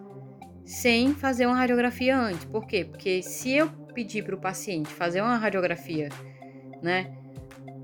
sem 0.63 1.15
fazer 1.15 1.47
uma 1.47 1.55
radiografia 1.55 2.15
antes. 2.15 2.45
Por 2.45 2.67
quê? 2.67 2.85
Porque 2.85 3.23
se 3.23 3.51
eu 3.51 3.67
pedir 3.95 4.23
para 4.23 4.35
o 4.35 4.37
paciente 4.37 4.89
fazer 4.89 5.21
uma 5.21 5.37
radiografia, 5.37 6.09
né, 6.83 7.11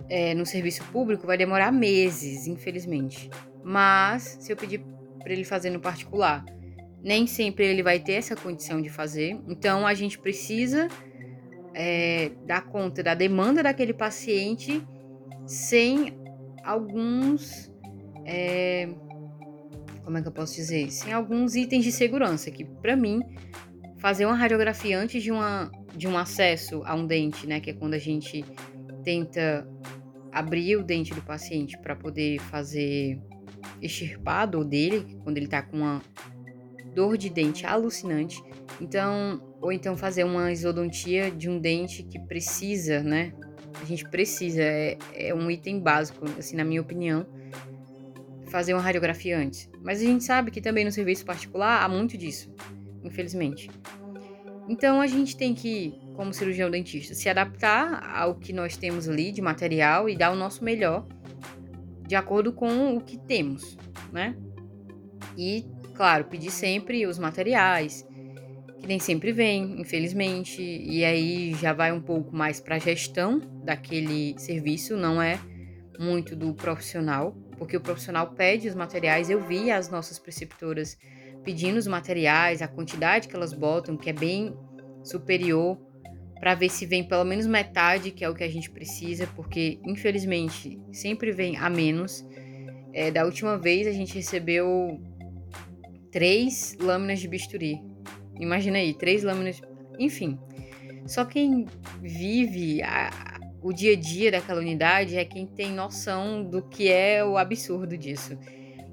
é, 0.07 0.35
no 0.35 0.45
serviço 0.45 0.83
público, 0.85 1.25
vai 1.25 1.37
demorar 1.37 1.71
meses, 1.71 2.45
infelizmente. 2.45 3.31
Mas 3.63 4.37
se 4.39 4.51
eu 4.51 4.55
pedir 4.55 4.81
para 5.19 5.33
ele 5.33 5.43
fazer 5.43 5.71
no 5.71 5.79
particular, 5.79 6.45
nem 7.01 7.25
sempre 7.25 7.65
ele 7.65 7.81
vai 7.81 7.99
ter 7.99 8.13
essa 8.13 8.35
condição 8.35 8.79
de 8.79 8.89
fazer. 8.89 9.39
Então 9.47 9.87
a 9.87 9.95
gente 9.95 10.19
precisa 10.19 10.87
é, 11.79 12.31
dar 12.43 12.61
conta 12.61 13.03
da 13.03 13.13
demanda 13.13 13.61
daquele 13.61 13.93
paciente 13.93 14.83
sem 15.45 16.17
alguns. 16.63 17.71
É, 18.25 18.89
como 20.03 20.17
é 20.17 20.21
que 20.21 20.27
eu 20.27 20.31
posso 20.31 20.55
dizer? 20.55 20.89
Sem 20.89 21.13
alguns 21.13 21.55
itens 21.55 21.83
de 21.83 21.91
segurança, 21.91 22.49
que 22.49 22.65
para 22.65 22.95
mim, 22.95 23.21
fazer 23.99 24.25
uma 24.25 24.35
radiografia 24.35 24.97
antes 24.97 25.21
de, 25.21 25.31
uma, 25.31 25.71
de 25.95 26.07
um 26.07 26.17
acesso 26.17 26.81
a 26.83 26.95
um 26.95 27.05
dente, 27.05 27.45
né? 27.45 27.59
Que 27.59 27.69
é 27.69 27.73
quando 27.73 27.93
a 27.93 27.99
gente 27.99 28.43
tenta 29.03 29.67
abrir 30.31 30.77
o 30.77 30.83
dente 30.83 31.13
do 31.13 31.21
paciente 31.21 31.77
para 31.77 31.95
poder 31.95 32.39
fazer 32.39 33.21
extirpado 33.81 34.65
dele, 34.65 35.15
quando 35.23 35.37
ele 35.37 35.47
tá 35.47 35.61
com 35.61 35.77
uma 35.77 36.01
dor 36.95 37.17
de 37.17 37.29
dente 37.29 37.67
alucinante. 37.67 38.41
Então, 38.81 39.46
ou 39.61 39.71
então 39.71 39.97
fazer 39.97 40.23
uma 40.23 40.51
isodontia 40.51 41.31
de 41.31 41.49
um 41.49 41.59
dente 41.59 42.03
que 42.03 42.19
precisa, 42.19 43.01
né? 43.01 43.33
A 43.81 43.85
gente 43.85 44.03
precisa, 44.09 44.61
é, 44.61 44.97
é 45.13 45.33
um 45.33 45.49
item 45.49 45.79
básico, 45.79 46.25
assim, 46.37 46.55
na 46.55 46.63
minha 46.63 46.81
opinião, 46.81 47.25
fazer 48.49 48.73
uma 48.73 48.81
radiografia 48.81 49.37
antes. 49.37 49.69
Mas 49.81 50.01
a 50.01 50.05
gente 50.05 50.23
sabe 50.23 50.51
que 50.51 50.61
também 50.61 50.85
no 50.85 50.91
serviço 50.91 51.25
particular 51.25 51.83
há 51.83 51.89
muito 51.89 52.17
disso, 52.17 52.53
infelizmente. 53.03 53.69
Então 54.69 54.99
a 54.99 55.07
gente 55.07 55.35
tem 55.37 55.53
que, 55.53 55.93
como 56.15 56.33
cirurgião 56.33 56.69
dentista, 56.69 57.13
se 57.13 57.29
adaptar 57.29 58.03
ao 58.15 58.35
que 58.35 58.51
nós 58.51 58.75
temos 58.75 59.07
ali 59.07 59.31
de 59.31 59.41
material 59.41 60.09
e 60.09 60.15
dar 60.15 60.31
o 60.31 60.35
nosso 60.35 60.63
melhor 60.63 61.05
de 62.05 62.15
acordo 62.15 62.53
com 62.53 62.95
o 62.95 63.01
que 63.01 63.17
temos, 63.17 63.77
né? 64.11 64.35
E, 65.37 65.65
claro, 65.93 66.25
pedir 66.25 66.51
sempre 66.51 67.05
os 67.05 67.19
materiais, 67.19 68.06
que 68.79 68.87
nem 68.87 68.99
sempre 68.99 69.31
vem, 69.31 69.81
infelizmente, 69.81 70.61
e 70.61 71.03
aí 71.03 71.53
já 71.55 71.73
vai 71.73 71.91
um 71.91 72.01
pouco 72.01 72.35
mais 72.35 72.59
para 72.59 72.75
a 72.75 72.79
gestão 72.79 73.39
daquele 73.63 74.35
serviço, 74.37 74.95
não 74.95 75.21
é 75.21 75.39
muito 75.99 76.35
do 76.35 76.53
profissional, 76.53 77.35
porque 77.57 77.75
o 77.75 77.81
profissional 77.81 78.27
pede 78.31 78.67
os 78.67 78.75
materiais. 78.75 79.29
Eu 79.29 79.45
vi 79.45 79.71
as 79.71 79.89
nossas 79.89 80.19
preceptoras 80.19 80.97
pedindo 81.43 81.77
os 81.77 81.87
materiais, 81.87 82.61
a 82.61 82.67
quantidade 82.67 83.27
que 83.27 83.35
elas 83.35 83.53
botam, 83.53 83.97
que 83.97 84.09
é 84.09 84.13
bem 84.13 84.55
superior 85.03 85.77
para 86.39 86.53
ver 86.53 86.69
se 86.69 86.85
vem 86.85 87.03
pelo 87.03 87.23
menos 87.23 87.47
metade, 87.47 88.11
que 88.11 88.23
é 88.23 88.29
o 88.29 88.35
que 88.35 88.43
a 88.43 88.49
gente 88.49 88.69
precisa, 88.69 89.27
porque 89.35 89.79
infelizmente 89.83 90.79
sempre 90.91 91.31
vem 91.31 91.57
a 91.57 91.69
menos. 91.69 92.25
É, 92.93 93.11
da 93.11 93.25
última 93.25 93.57
vez 93.57 93.87
a 93.87 93.91
gente 93.91 94.15
recebeu 94.15 94.99
três 96.11 96.75
lâminas 96.79 97.19
de 97.19 97.27
bisturi. 97.27 97.81
Imagina 98.39 98.77
aí, 98.77 98.93
três 98.93 99.23
lâminas. 99.23 99.61
Enfim, 99.99 100.39
só 101.05 101.25
quem 101.25 101.65
vive 102.01 102.81
a, 102.83 103.39
o 103.61 103.73
dia 103.73 103.93
a 103.93 103.95
dia 103.95 104.31
daquela 104.31 104.59
unidade 104.59 105.17
é 105.17 105.25
quem 105.25 105.45
tem 105.45 105.71
noção 105.71 106.43
do 106.43 106.61
que 106.61 106.91
é 106.91 107.23
o 107.23 107.37
absurdo 107.37 107.97
disso. 107.97 108.37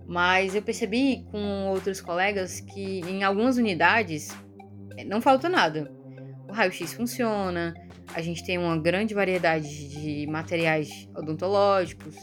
Mas 0.06 0.54
eu 0.54 0.62
percebi 0.62 1.24
com 1.30 1.68
outros 1.68 2.00
colegas 2.00 2.60
que 2.60 3.00
em 3.00 3.24
algumas 3.24 3.56
unidades 3.56 4.28
não 5.06 5.20
falta 5.20 5.48
nada 5.48 5.90
raio-x 6.54 6.94
funciona, 6.94 7.74
a 8.14 8.22
gente 8.22 8.44
tem 8.44 8.56
uma 8.56 8.78
grande 8.78 9.12
variedade 9.12 9.88
de 9.88 10.26
materiais 10.26 11.08
odontológicos, 11.14 12.14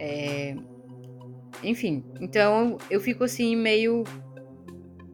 é... 0.00 0.56
enfim. 1.62 2.04
Então 2.20 2.78
eu 2.90 3.00
fico 3.00 3.22
assim 3.24 3.54
meio 3.54 4.04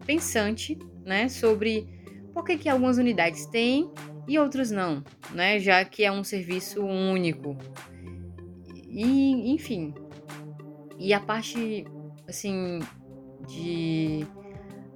pensante, 0.07 0.79
né, 1.05 1.29
sobre 1.29 1.87
por 2.33 2.45
que, 2.45 2.57
que 2.57 2.69
algumas 2.69 2.99
unidades 2.99 3.47
têm 3.47 3.91
e 4.27 4.39
outras 4.39 4.71
não, 4.71 5.05
né, 5.33 5.61
já 5.61 5.85
que 5.85 6.05
é 6.05 6.11
um 6.11 6.25
serviço 6.25 6.85
único. 6.85 7.57
E, 8.89 9.53
enfim. 9.53 9.95
E 10.99 11.13
a 11.13 11.21
parte, 11.21 11.85
assim, 12.29 12.81
de 13.47 14.27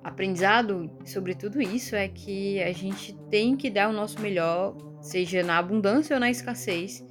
aprendizado 0.02 0.90
sobre 1.04 1.34
tudo 1.34 1.60
isso 1.60 1.94
é 1.94 2.08
que 2.08 2.62
a 2.62 2.72
gente 2.72 3.14
tem 3.30 3.56
que 3.56 3.68
dar 3.68 3.88
o 3.88 3.92
nosso 3.92 4.20
melhor, 4.20 4.76
seja 5.02 5.42
na 5.42 5.58
abundância 5.58 6.14
ou 6.14 6.20
na 6.20 6.30
escassez. 6.30 7.04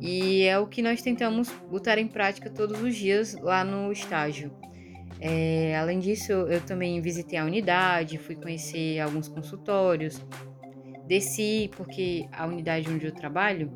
E 0.00 0.42
é 0.42 0.58
o 0.58 0.66
que 0.66 0.82
nós 0.82 1.00
tentamos 1.00 1.48
botar 1.70 1.98
em 1.98 2.08
prática 2.08 2.50
todos 2.50 2.82
os 2.82 2.94
dias 2.96 3.34
lá 3.40 3.64
no 3.64 3.92
estágio. 3.92 4.52
É, 5.20 5.76
além 5.76 6.00
disso, 6.00 6.32
eu 6.32 6.60
também 6.60 7.00
visitei 7.00 7.38
a 7.38 7.44
unidade, 7.44 8.18
fui 8.18 8.34
conhecer 8.34 9.00
alguns 9.00 9.28
consultórios, 9.28 10.20
desci 11.06 11.70
porque 11.76 12.26
a 12.32 12.46
unidade 12.46 12.90
onde 12.90 13.06
eu 13.06 13.12
trabalho, 13.12 13.72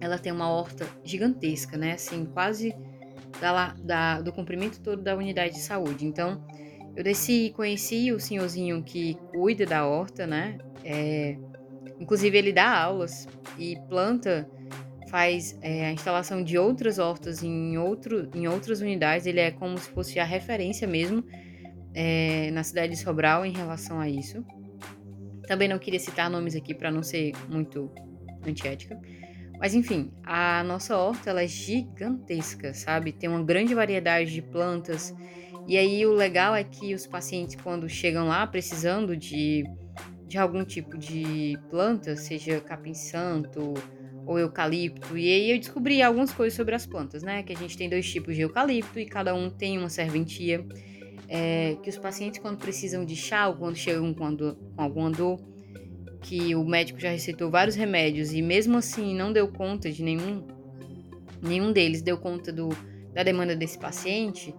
ela 0.00 0.18
tem 0.18 0.32
uma 0.32 0.50
horta 0.50 0.86
gigantesca, 1.04 1.76
né? 1.76 1.92
Assim, 1.92 2.24
quase 2.26 2.74
da, 3.40 3.74
da, 3.78 4.20
do 4.20 4.32
comprimento 4.32 4.80
todo 4.80 5.02
da 5.02 5.16
unidade 5.16 5.54
de 5.54 5.60
saúde. 5.60 6.06
Então, 6.06 6.42
eu 6.96 7.04
desci 7.04 7.46
e 7.46 7.50
conheci 7.50 8.12
o 8.12 8.18
senhorzinho 8.18 8.82
que 8.82 9.16
cuida 9.32 9.64
da 9.64 9.86
horta, 9.86 10.26
né? 10.26 10.58
É, 10.84 11.36
inclusive, 12.00 12.36
ele 12.36 12.52
dá 12.52 12.76
aulas 12.76 13.28
e 13.58 13.76
planta, 13.88 14.48
faz 15.08 15.58
é, 15.62 15.86
a 15.86 15.92
instalação 15.92 16.42
de 16.42 16.56
outras 16.58 16.98
hortas 16.98 17.42
em, 17.42 17.76
outro, 17.78 18.28
em 18.34 18.46
outras 18.46 18.80
unidades. 18.80 19.26
Ele 19.26 19.40
é 19.40 19.50
como 19.50 19.76
se 19.78 19.90
fosse 19.90 20.18
a 20.18 20.24
referência 20.24 20.86
mesmo 20.86 21.24
é, 21.94 22.50
na 22.50 22.62
cidade 22.62 22.92
de 22.92 22.98
Sobral 22.98 23.44
em 23.44 23.52
relação 23.52 23.98
a 23.98 24.08
isso. 24.08 24.44
Também 25.46 25.68
não 25.68 25.78
queria 25.78 25.98
citar 25.98 26.30
nomes 26.30 26.54
aqui 26.54 26.74
para 26.74 26.90
não 26.90 27.02
ser 27.02 27.32
muito 27.48 27.90
antiética. 28.46 29.00
Mas 29.58 29.74
enfim, 29.74 30.12
a 30.22 30.62
nossa 30.62 30.96
horta 30.96 31.30
ela 31.30 31.42
é 31.42 31.48
gigantesca, 31.48 32.72
sabe? 32.72 33.10
Tem 33.12 33.28
uma 33.28 33.42
grande 33.42 33.74
variedade 33.74 34.32
de 34.32 34.42
plantas 34.42 35.14
e 35.66 35.76
aí 35.76 36.06
o 36.06 36.12
legal 36.12 36.54
é 36.54 36.64
que 36.64 36.94
os 36.94 37.06
pacientes, 37.06 37.56
quando 37.56 37.86
chegam 37.90 38.26
lá 38.26 38.46
precisando 38.46 39.14
de, 39.14 39.64
de 40.26 40.38
algum 40.38 40.64
tipo 40.64 40.96
de 40.96 41.58
planta, 41.68 42.16
seja 42.16 42.58
capim-santo 42.58 43.74
ou 44.28 44.38
eucalipto, 44.38 45.16
e 45.16 45.26
aí 45.26 45.50
eu 45.52 45.58
descobri 45.58 46.02
algumas 46.02 46.30
coisas 46.30 46.54
sobre 46.54 46.74
as 46.74 46.84
plantas, 46.84 47.22
né? 47.22 47.42
Que 47.42 47.54
a 47.54 47.56
gente 47.56 47.78
tem 47.78 47.88
dois 47.88 48.06
tipos 48.06 48.36
de 48.36 48.42
eucalipto 48.42 49.00
e 49.00 49.06
cada 49.06 49.34
um 49.34 49.48
tem 49.48 49.78
uma 49.78 49.88
serventia. 49.88 50.62
É, 51.30 51.76
que 51.82 51.88
os 51.88 51.96
pacientes, 51.96 52.38
quando 52.38 52.58
precisam 52.58 53.06
de 53.06 53.16
chá 53.16 53.48
ou 53.48 53.56
quando 53.56 53.76
chegam 53.76 54.12
com, 54.12 54.34
dor, 54.34 54.54
com 54.76 54.82
alguma 54.82 55.10
dor, 55.10 55.40
que 56.22 56.54
o 56.54 56.62
médico 56.62 57.00
já 57.00 57.10
receitou 57.10 57.50
vários 57.50 57.74
remédios 57.74 58.32
e 58.34 58.42
mesmo 58.42 58.76
assim 58.76 59.14
não 59.14 59.32
deu 59.32 59.48
conta 59.48 59.90
de 59.90 60.02
nenhum, 60.02 60.46
nenhum 61.42 61.72
deles 61.72 62.02
deu 62.02 62.18
conta 62.18 62.52
do, 62.52 62.68
da 63.14 63.22
demanda 63.22 63.56
desse 63.56 63.78
paciente, 63.78 64.54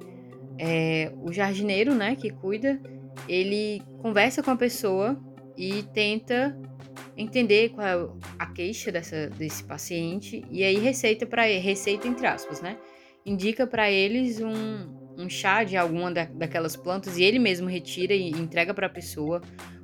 é, 0.58 1.12
o 1.22 1.32
jardineiro, 1.32 1.94
né, 1.94 2.16
que 2.16 2.30
cuida, 2.32 2.80
ele 3.28 3.82
conversa 4.00 4.42
com 4.42 4.52
a 4.52 4.56
pessoa 4.56 5.20
e 5.58 5.84
tenta 5.94 6.58
entender 7.18 7.70
qual 7.70 7.88
é 7.88 8.10
a 8.38 8.46
queixa 8.48 8.92
dessa, 8.92 9.30
desse 9.30 9.64
paciente 9.64 10.44
e 10.50 10.64
aí 10.64 10.78
receita 10.78 11.26
para 11.26 11.44
receita 11.44 12.08
entre 12.08 12.26
aspas, 12.26 12.62
né? 12.62 12.78
Indica 13.26 13.68
para 13.68 13.92
eles 13.92 14.40
um, 14.40 15.00
um 15.18 15.30
chá 15.30 15.64
de 15.64 15.76
alguma 15.76 16.12
da, 16.12 16.26
daquelas 16.26 16.76
plantas 16.76 17.18
e 17.18 17.24
ele 17.24 17.40
mesmo 17.40 17.68
retira 17.68 18.14
e 18.14 18.30
entrega 18.30 18.74
para 18.74 18.88
a 18.88 18.90
pessoa, 18.90 19.42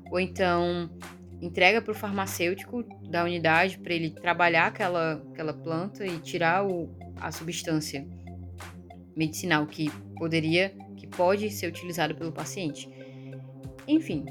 ou 0.09 0.19
então 0.19 0.89
entrega 1.41 1.81
para 1.81 1.91
o 1.91 1.95
farmacêutico 1.95 2.83
da 3.09 3.23
unidade 3.23 3.77
para 3.77 3.93
ele 3.93 4.09
trabalhar 4.09 4.67
aquela, 4.67 5.23
aquela 5.31 5.53
planta 5.53 6.05
e 6.05 6.17
tirar 6.19 6.65
o, 6.65 6.89
a 7.19 7.31
substância 7.31 8.07
medicinal 9.15 9.65
que 9.67 9.89
poderia, 10.17 10.73
que 10.95 11.07
pode 11.07 11.49
ser 11.51 11.67
utilizado 11.67 12.15
pelo 12.15 12.31
paciente. 12.31 12.89
Enfim, 13.87 14.25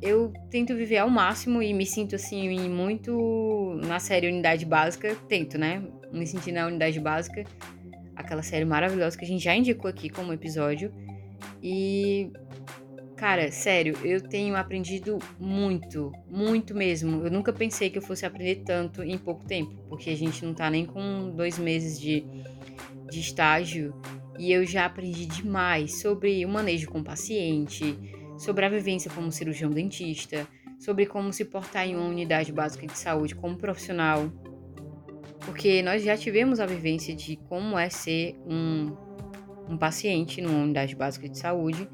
eu 0.00 0.32
tento 0.50 0.74
viver 0.74 0.98
ao 0.98 1.10
máximo 1.10 1.62
e 1.62 1.72
me 1.74 1.84
sinto 1.84 2.14
assim 2.14 2.68
muito 2.68 3.80
na 3.86 3.98
série 3.98 4.28
Unidade 4.28 4.64
Básica, 4.64 5.16
tento, 5.28 5.58
né? 5.58 5.82
Me 6.12 6.26
sentir 6.26 6.52
na 6.52 6.66
Unidade 6.66 7.00
Básica, 7.00 7.44
aquela 8.14 8.42
série 8.42 8.64
maravilhosa 8.64 9.16
que 9.16 9.24
a 9.24 9.28
gente 9.28 9.42
já 9.42 9.54
indicou 9.54 9.88
aqui 9.88 10.08
como 10.08 10.32
episódio. 10.32 10.92
E 11.62 12.30
cara, 13.16 13.50
sério, 13.50 13.96
eu 14.04 14.20
tenho 14.20 14.54
aprendido 14.54 15.18
muito, 15.40 16.12
muito 16.30 16.74
mesmo. 16.74 17.24
Eu 17.24 17.30
nunca 17.30 17.52
pensei 17.52 17.90
que 17.90 17.98
eu 17.98 18.02
fosse 18.02 18.24
aprender 18.24 18.62
tanto 18.64 19.02
em 19.02 19.18
pouco 19.18 19.44
tempo, 19.44 19.74
porque 19.88 20.10
a 20.10 20.16
gente 20.16 20.44
não 20.44 20.54
tá 20.54 20.70
nem 20.70 20.86
com 20.86 21.30
dois 21.30 21.58
meses 21.58 22.00
de, 22.00 22.24
de 23.10 23.18
estágio 23.18 23.92
e 24.38 24.52
eu 24.52 24.64
já 24.64 24.86
aprendi 24.86 25.26
demais 25.26 26.00
sobre 26.00 26.46
o 26.46 26.48
manejo 26.48 26.88
com 26.88 27.00
o 27.00 27.04
paciente, 27.04 27.98
sobre 28.38 28.64
a 28.64 28.68
vivência 28.68 29.10
como 29.10 29.30
cirurgião 29.30 29.70
dentista, 29.70 30.46
sobre 30.78 31.04
como 31.06 31.32
se 31.32 31.44
portar 31.44 31.86
em 31.86 31.96
uma 31.96 32.08
unidade 32.08 32.52
básica 32.52 32.86
de 32.86 32.96
saúde 32.96 33.34
como 33.34 33.56
profissional. 33.56 34.32
Porque 35.44 35.82
nós 35.82 36.02
já 36.02 36.16
tivemos 36.16 36.60
a 36.60 36.66
vivência 36.66 37.14
de 37.14 37.36
como 37.48 37.78
é 37.78 37.88
ser 37.88 38.36
um, 38.46 38.96
um 39.68 39.76
paciente 39.76 40.40
numa 40.40 40.62
unidade 40.62 40.94
básica 40.94 41.28
de 41.28 41.36
saúde. 41.36 41.88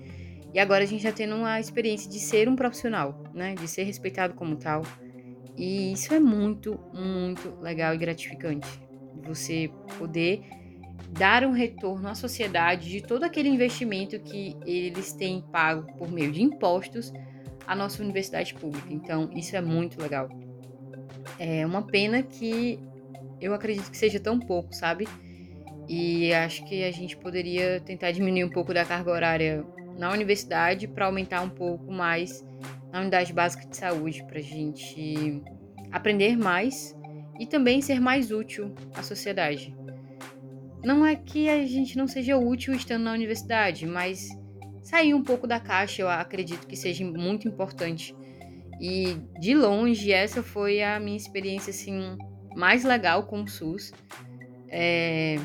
E 0.52 0.58
agora 0.58 0.84
a 0.84 0.86
gente 0.86 1.02
já 1.02 1.12
tendo 1.12 1.34
uma 1.34 1.58
experiência 1.58 2.08
de 2.10 2.18
ser 2.18 2.48
um 2.48 2.54
profissional, 2.54 3.24
né? 3.34 3.54
De 3.54 3.66
ser 3.66 3.84
respeitado 3.84 4.34
como 4.34 4.56
tal. 4.56 4.82
E 5.56 5.92
isso 5.92 6.12
é 6.12 6.20
muito, 6.20 6.78
muito 6.92 7.56
legal 7.60 7.94
e 7.94 7.98
gratificante. 7.98 8.68
Você 9.24 9.70
poder 9.98 10.42
dar 11.10 11.44
um 11.44 11.52
retorno 11.52 12.08
à 12.08 12.14
sociedade 12.14 12.90
de 12.90 13.00
todo 13.00 13.24
aquele 13.24 13.48
investimento 13.48 14.18
que 14.20 14.56
eles 14.66 15.12
têm 15.12 15.42
pago 15.52 15.86
por 15.96 16.10
meio 16.10 16.32
de 16.32 16.42
impostos 16.42 17.12
à 17.66 17.74
nossa 17.74 18.02
universidade 18.02 18.54
pública. 18.54 18.92
Então, 18.92 19.30
isso 19.34 19.56
é 19.56 19.60
muito 19.60 20.00
legal. 20.00 20.28
É 21.38 21.64
uma 21.64 21.82
pena 21.82 22.22
que 22.22 22.78
eu 23.40 23.54
acredito 23.54 23.90
que 23.90 23.96
seja 23.96 24.18
tão 24.18 24.38
pouco, 24.38 24.74
sabe? 24.74 25.06
E 25.88 26.32
acho 26.32 26.64
que 26.64 26.84
a 26.84 26.90
gente 26.90 27.16
poderia 27.16 27.80
tentar 27.80 28.10
diminuir 28.10 28.44
um 28.44 28.50
pouco 28.50 28.72
da 28.72 28.84
carga 28.84 29.10
horária 29.10 29.64
na 29.98 30.10
universidade 30.10 30.88
para 30.88 31.06
aumentar 31.06 31.42
um 31.42 31.48
pouco 31.48 31.92
mais 31.92 32.44
na 32.90 33.00
unidade 33.00 33.32
básica 33.32 33.66
de 33.66 33.76
saúde, 33.76 34.24
para 34.24 34.38
a 34.38 34.42
gente 34.42 35.42
aprender 35.92 36.36
mais 36.36 36.96
e 37.38 37.46
também 37.46 37.82
ser 37.82 38.00
mais 38.00 38.30
útil 38.30 38.74
à 38.94 39.02
sociedade. 39.02 39.74
Não 40.84 41.04
é 41.04 41.16
que 41.16 41.48
a 41.48 41.66
gente 41.66 41.96
não 41.96 42.06
seja 42.06 42.36
útil 42.36 42.74
estando 42.74 43.04
na 43.04 43.12
universidade, 43.12 43.86
mas 43.86 44.28
sair 44.82 45.14
um 45.14 45.22
pouco 45.22 45.46
da 45.46 45.58
caixa 45.58 46.02
eu 46.02 46.08
acredito 46.08 46.66
que 46.66 46.76
seja 46.76 47.04
muito 47.04 47.48
importante. 47.48 48.14
E 48.80 49.16
de 49.40 49.54
longe, 49.54 50.12
essa 50.12 50.42
foi 50.42 50.82
a 50.82 51.00
minha 51.00 51.16
experiência 51.16 51.70
assim, 51.70 52.18
mais 52.54 52.84
legal 52.84 53.24
com 53.24 53.42
o 53.42 53.48
SUS. 53.48 53.92
É, 54.68 55.36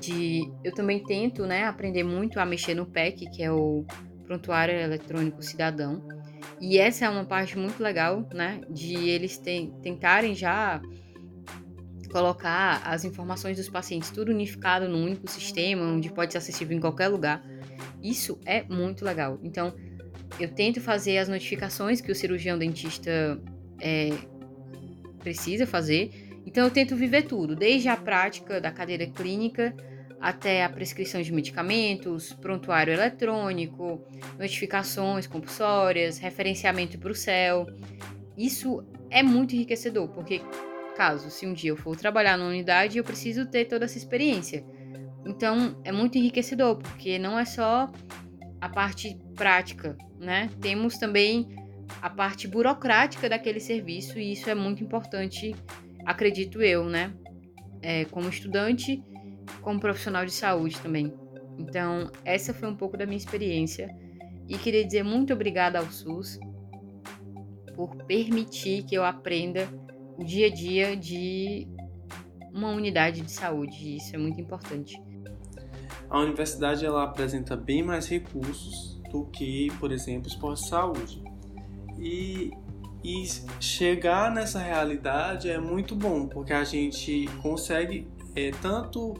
de, 0.00 0.50
eu 0.64 0.72
também 0.72 1.04
tento 1.04 1.44
né, 1.44 1.64
aprender 1.64 2.04
muito 2.04 2.40
a 2.40 2.46
mexer 2.46 2.74
no 2.74 2.86
PEC, 2.86 3.28
que 3.30 3.42
é 3.42 3.52
o 3.52 3.84
Prontuário 4.24 4.74
Eletrônico 4.74 5.42
Cidadão. 5.42 6.02
E 6.60 6.78
essa 6.78 7.04
é 7.04 7.10
uma 7.10 7.24
parte 7.24 7.58
muito 7.58 7.82
legal, 7.82 8.26
né? 8.32 8.60
De 8.70 8.94
eles 8.94 9.36
tentarem 9.82 10.34
já 10.34 10.80
colocar 12.12 12.82
as 12.84 13.04
informações 13.04 13.56
dos 13.56 13.68
pacientes 13.68 14.10
tudo 14.10 14.30
unificado 14.30 14.86
num 14.86 15.04
único 15.04 15.28
sistema, 15.28 15.82
onde 15.82 16.12
pode 16.12 16.32
ser 16.32 16.38
acessível 16.38 16.76
em 16.76 16.80
qualquer 16.80 17.08
lugar. 17.08 17.42
Isso 18.02 18.38
é 18.44 18.62
muito 18.64 19.04
legal. 19.04 19.40
Então, 19.42 19.74
eu 20.38 20.48
tento 20.48 20.80
fazer 20.80 21.18
as 21.18 21.28
notificações 21.28 22.00
que 22.00 22.12
o 22.12 22.14
cirurgião 22.14 22.58
dentista 22.58 23.40
é, 23.80 24.10
precisa 25.18 25.66
fazer. 25.66 26.30
Então, 26.44 26.64
eu 26.64 26.70
tento 26.70 26.94
viver 26.94 27.22
tudo, 27.22 27.56
desde 27.56 27.88
a 27.88 27.96
prática 27.96 28.60
da 28.60 28.70
cadeira 28.70 29.06
clínica 29.06 29.74
até 30.20 30.64
a 30.64 30.68
prescrição 30.68 31.20
de 31.20 31.32
medicamentos, 31.32 32.32
prontuário 32.34 32.92
eletrônico, 32.92 34.04
notificações 34.38 35.26
compulsórias, 35.26 36.18
referenciamento 36.18 36.98
para 36.98 37.10
o 37.10 37.14
CEL. 37.14 37.66
Isso 38.36 38.84
é 39.10 39.22
muito 39.22 39.54
enriquecedor, 39.54 40.08
porque 40.08 40.40
caso, 40.92 41.30
se 41.30 41.46
um 41.46 41.52
dia 41.52 41.70
eu 41.70 41.76
for 41.76 41.96
trabalhar 41.96 42.36
numa 42.36 42.50
unidade, 42.50 42.98
eu 42.98 43.04
preciso 43.04 43.46
ter 43.46 43.64
toda 43.64 43.84
essa 43.84 43.98
experiência. 43.98 44.64
Então, 45.26 45.80
é 45.84 45.92
muito 45.92 46.18
enriquecedor, 46.18 46.76
porque 46.76 47.18
não 47.18 47.38
é 47.38 47.44
só 47.44 47.90
a 48.60 48.68
parte 48.68 49.18
prática, 49.34 49.96
né? 50.18 50.50
Temos 50.60 50.98
também 50.98 51.48
a 52.00 52.08
parte 52.08 52.46
burocrática 52.48 53.28
daquele 53.28 53.60
serviço, 53.60 54.18
e 54.18 54.32
isso 54.32 54.48
é 54.48 54.54
muito 54.54 54.82
importante, 54.82 55.54
acredito 56.04 56.62
eu, 56.62 56.84
né? 56.84 57.12
É, 57.80 58.04
como 58.06 58.28
estudante, 58.28 59.02
como 59.60 59.80
profissional 59.80 60.24
de 60.24 60.32
saúde 60.32 60.78
também. 60.80 61.12
Então, 61.58 62.10
essa 62.24 62.54
foi 62.54 62.68
um 62.68 62.76
pouco 62.76 62.96
da 62.96 63.04
minha 63.04 63.16
experiência. 63.16 63.88
E 64.48 64.56
queria 64.58 64.84
dizer 64.84 65.02
muito 65.02 65.32
obrigada 65.32 65.78
ao 65.78 65.90
SUS 65.90 66.38
por 67.74 67.96
permitir 68.04 68.84
que 68.84 68.94
eu 68.94 69.04
aprenda 69.04 69.68
dia 70.22 70.46
a 70.46 70.50
dia 70.50 70.96
de 70.96 71.66
uma 72.52 72.70
unidade 72.70 73.20
de 73.22 73.32
saúde. 73.32 73.96
Isso 73.96 74.14
é 74.14 74.18
muito 74.18 74.40
importante. 74.40 75.00
A 76.08 76.20
universidade 76.20 76.84
ela 76.84 77.04
apresenta 77.04 77.56
bem 77.56 77.82
mais 77.82 78.08
recursos 78.08 79.00
do 79.10 79.24
que, 79.26 79.68
por 79.78 79.92
exemplo, 79.92 80.28
esporte 80.28 80.62
de 80.62 80.68
saúde. 80.68 81.22
E, 81.98 82.50
e 83.02 83.24
chegar 83.60 84.30
nessa 84.30 84.58
realidade 84.58 85.48
é 85.48 85.58
muito 85.58 85.94
bom, 85.94 86.26
porque 86.26 86.52
a 86.52 86.64
gente 86.64 87.26
consegue 87.40 88.08
é, 88.34 88.50
tanto 88.50 89.14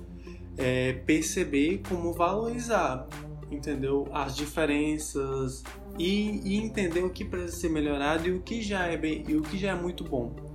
é, 0.56 0.92
perceber 0.92 1.82
como 1.88 2.12
valorizar 2.12 3.08
entendeu? 3.54 4.08
As 4.12 4.34
diferenças 4.34 5.62
e, 5.98 6.40
e, 6.44 6.56
entender 6.56 7.02
o 7.02 7.10
que 7.10 7.24
precisa 7.24 7.52
ser 7.52 7.68
melhorado 7.68 8.26
e 8.26 8.32
o 8.32 8.40
que 8.40 8.62
já 8.62 8.86
é 8.86 8.96
bem 8.96 9.24
e 9.28 9.36
o 9.36 9.42
que 9.42 9.58
já 9.58 9.70
é 9.70 9.74
muito 9.74 10.04
bom. 10.04 10.51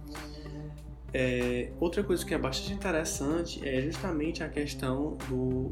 É, 1.13 1.71
outra 1.79 2.03
coisa 2.03 2.25
que 2.25 2.33
é 2.33 2.37
bastante 2.37 2.73
interessante 2.73 3.67
é 3.67 3.81
justamente 3.81 4.43
a 4.43 4.49
questão 4.49 5.17
do, 5.29 5.71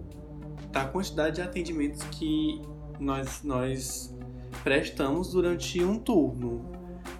da 0.72 0.86
quantidade 0.86 1.36
de 1.36 1.42
atendimentos 1.42 2.04
que 2.04 2.62
nós, 3.00 3.44
nós 3.44 4.16
prestamos 4.64 5.32
durante 5.32 5.84
um 5.84 6.00
turno. 6.00 6.72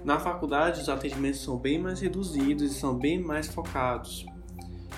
Na 0.04 0.20
faculdade, 0.20 0.82
os 0.82 0.90
atendimentos 0.90 1.42
são 1.42 1.58
bem 1.58 1.80
mais 1.80 2.00
reduzidos 2.00 2.72
e 2.72 2.76
são 2.76 2.98
bem 2.98 3.20
mais 3.20 3.48
focados. 3.48 4.26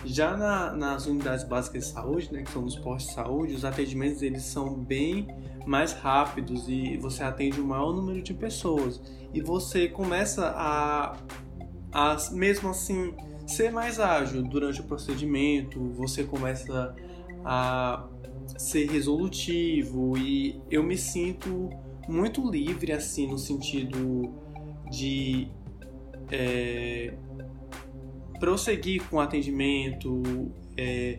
Já 0.05 0.37
na, 0.37 0.71
nas 0.73 1.07
unidades 1.07 1.43
básicas 1.43 1.85
de 1.85 1.91
saúde, 1.91 2.31
né, 2.31 2.43
que 2.43 2.51
são 2.51 2.61
nos 2.61 2.75
postos 2.75 3.09
de 3.09 3.15
saúde, 3.15 3.53
os 3.55 3.65
atendimentos 3.65 4.21
eles 4.21 4.43
são 4.43 4.73
bem 4.75 5.27
mais 5.65 5.91
rápidos 5.91 6.69
e 6.69 6.97
você 6.97 7.23
atende 7.23 7.59
o 7.59 7.63
um 7.63 7.67
maior 7.67 7.93
número 7.93 8.21
de 8.21 8.33
pessoas. 8.33 9.01
E 9.33 9.41
você 9.41 9.87
começa 9.87 10.53
a, 10.55 11.17
a, 11.91 12.17
mesmo 12.31 12.69
assim, 12.69 13.13
ser 13.45 13.71
mais 13.71 13.99
ágil 13.99 14.43
durante 14.43 14.81
o 14.81 14.83
procedimento, 14.83 15.79
você 15.93 16.23
começa 16.23 16.95
a 17.43 18.07
ser 18.57 18.89
resolutivo 18.89 20.17
e 20.17 20.61
eu 20.69 20.83
me 20.83 20.97
sinto 20.97 21.69
muito 22.07 22.49
livre, 22.49 22.91
assim, 22.91 23.27
no 23.27 23.37
sentido 23.37 24.33
de 24.89 25.47
é, 26.31 27.13
prosseguir 28.39 29.03
com 29.09 29.17
o 29.17 29.19
atendimento, 29.19 30.51
é, 30.77 31.17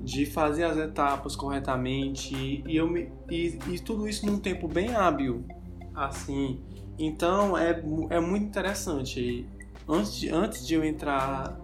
de 0.00 0.26
fazer 0.26 0.64
as 0.64 0.76
etapas 0.76 1.34
corretamente 1.34 2.62
e, 2.66 2.76
eu 2.76 2.88
me, 2.88 3.10
e, 3.30 3.58
e, 3.68 3.78
tudo 3.80 4.08
isso 4.08 4.26
num 4.26 4.38
tempo 4.38 4.68
bem 4.68 4.94
hábil, 4.94 5.44
assim. 5.94 6.60
Então 6.98 7.56
é, 7.56 7.82
é 8.10 8.20
muito 8.20 8.46
interessante. 8.46 9.46
Antes 9.88 10.14
de, 10.14 10.28
antes 10.28 10.66
de 10.66 10.74
eu 10.74 10.84
entrar, 10.84 11.58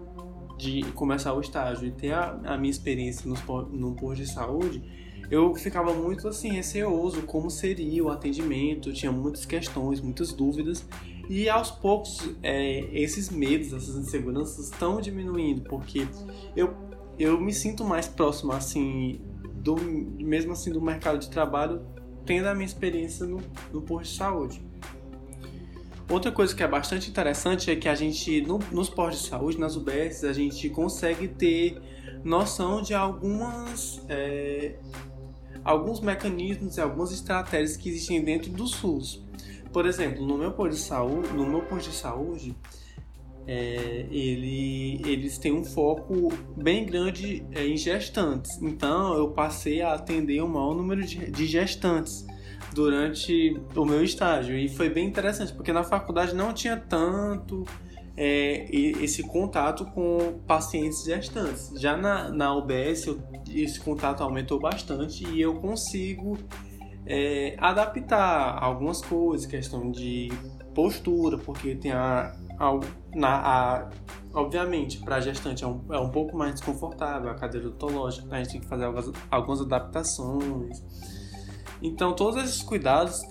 de 0.57 0.83
começar 0.93 1.33
o 1.33 1.41
estágio 1.41 1.87
e 1.87 1.91
ter 1.91 2.13
a, 2.13 2.39
a 2.45 2.57
minha 2.57 2.71
experiência 2.71 3.29
no, 3.29 3.35
no 3.69 3.95
posto 3.95 4.23
de 4.23 4.27
saúde, 4.27 4.81
eu 5.29 5.53
ficava 5.55 5.93
muito 5.93 6.27
assim 6.27 6.51
receoso 6.51 7.23
como 7.23 7.49
seria 7.49 8.03
o 8.03 8.09
atendimento, 8.09 8.93
tinha 8.93 9.11
muitas 9.11 9.45
questões, 9.45 10.01
muitas 10.01 10.31
dúvidas 10.31 10.85
e 11.29 11.49
aos 11.49 11.71
poucos 11.71 12.29
é, 12.43 12.79
esses 12.93 13.29
medos, 13.29 13.73
essas 13.73 13.95
inseguranças 13.95 14.65
estão 14.65 15.01
diminuindo 15.01 15.61
porque 15.61 16.07
eu, 16.55 16.73
eu 17.17 17.39
me 17.39 17.53
sinto 17.53 17.83
mais 17.83 18.07
próximo 18.07 18.51
assim 18.51 19.19
do 19.55 19.75
mesmo 19.75 20.51
assim 20.51 20.71
do 20.71 20.81
mercado 20.81 21.17
de 21.17 21.29
trabalho 21.29 21.81
tendo 22.25 22.47
a 22.47 22.53
minha 22.53 22.65
experiência 22.65 23.25
no, 23.25 23.41
no 23.71 23.81
posto 23.81 24.11
de 24.11 24.17
saúde. 24.17 24.64
Outra 26.09 26.31
coisa 26.31 26.55
que 26.55 26.61
é 26.61 26.67
bastante 26.67 27.09
interessante 27.09 27.71
é 27.71 27.75
que 27.75 27.89
a 27.89 27.95
gente, 27.95 28.41
no, 28.41 28.59
nos 28.71 28.89
postos 28.89 29.23
de 29.23 29.29
saúde, 29.29 29.59
nas 29.59 29.75
UBS, 29.75 30.23
a 30.23 30.33
gente 30.33 30.69
consegue 30.69 31.27
ter 31.27 31.81
noção 32.23 32.81
de 32.81 32.93
algumas 32.93 34.01
é, 34.07 34.75
alguns 35.63 35.99
mecanismos 35.99 36.77
e 36.77 36.81
algumas 36.81 37.11
estratégias 37.11 37.75
que 37.75 37.89
existem 37.89 38.23
dentro 38.23 38.51
do 38.51 38.67
SUS. 38.67 39.23
Por 39.73 39.87
exemplo, 39.87 40.25
no 40.25 40.37
meu 40.37 40.51
posto 40.51 40.75
de 40.75 40.81
saúde, 40.81 41.33
no 41.33 41.45
meu 41.45 41.61
posto 41.61 41.89
de 41.89 41.95
saúde 41.95 42.55
é, 43.47 44.05
ele, 44.09 45.01
eles 45.05 45.37
têm 45.37 45.53
um 45.53 45.63
foco 45.63 46.31
bem 46.55 46.85
grande 46.85 47.43
é, 47.51 47.65
em 47.65 47.75
gestantes. 47.75 48.59
Então, 48.61 49.15
eu 49.15 49.29
passei 49.31 49.81
a 49.81 49.93
atender 49.93 50.41
o 50.41 50.47
maior 50.47 50.75
número 50.75 51.03
de, 51.03 51.29
de 51.29 51.45
gestantes 51.45 52.25
durante 52.75 53.57
o 53.73 53.85
meu 53.85 54.03
estágio. 54.03 54.55
E 54.55 54.67
foi 54.67 54.89
bem 54.89 55.07
interessante, 55.07 55.53
porque 55.53 55.71
na 55.71 55.83
faculdade 55.83 56.35
não 56.35 56.53
tinha 56.53 56.75
tanto 56.75 57.63
é, 58.17 58.67
esse 58.69 59.23
contato 59.23 59.85
com 59.85 60.39
pacientes 60.45 61.03
gestantes. 61.05 61.71
Já 61.77 61.95
na, 61.95 62.29
na 62.29 62.53
UBS, 62.53 63.07
eu, 63.07 63.19
esse 63.49 63.79
contato 63.79 64.21
aumentou 64.21 64.59
bastante 64.59 65.25
e 65.25 65.41
eu 65.41 65.55
consigo 65.55 66.37
é, 67.05 67.55
adaptar 67.57 68.61
algumas 68.61 69.01
coisas, 69.01 69.47
questão 69.47 69.89
de 69.89 70.29
postura, 70.73 71.37
porque 71.37 71.75
tem 71.75 71.93
a, 71.93 72.35
a, 72.59 72.79
na, 73.15 73.35
a 73.37 73.89
obviamente, 74.33 74.99
para 74.99 75.21
gestante 75.21 75.63
é 75.63 75.67
um, 75.67 75.81
é 75.91 75.97
um 75.97 76.09
pouco 76.09 76.37
mais 76.37 76.55
desconfortável 76.55 77.29
a 77.29 77.35
cadeira 77.35 77.67
odontológica, 77.67 78.27
a 78.35 78.39
gente 78.39 78.51
tem 78.51 78.59
que 78.59 78.67
fazer 78.67 78.83
algumas, 78.83 79.11
algumas 79.31 79.61
adaptações. 79.61 80.83
Então, 81.81 82.13
todos 82.13 82.43
esses 82.43 82.61
cuidados 82.61 83.21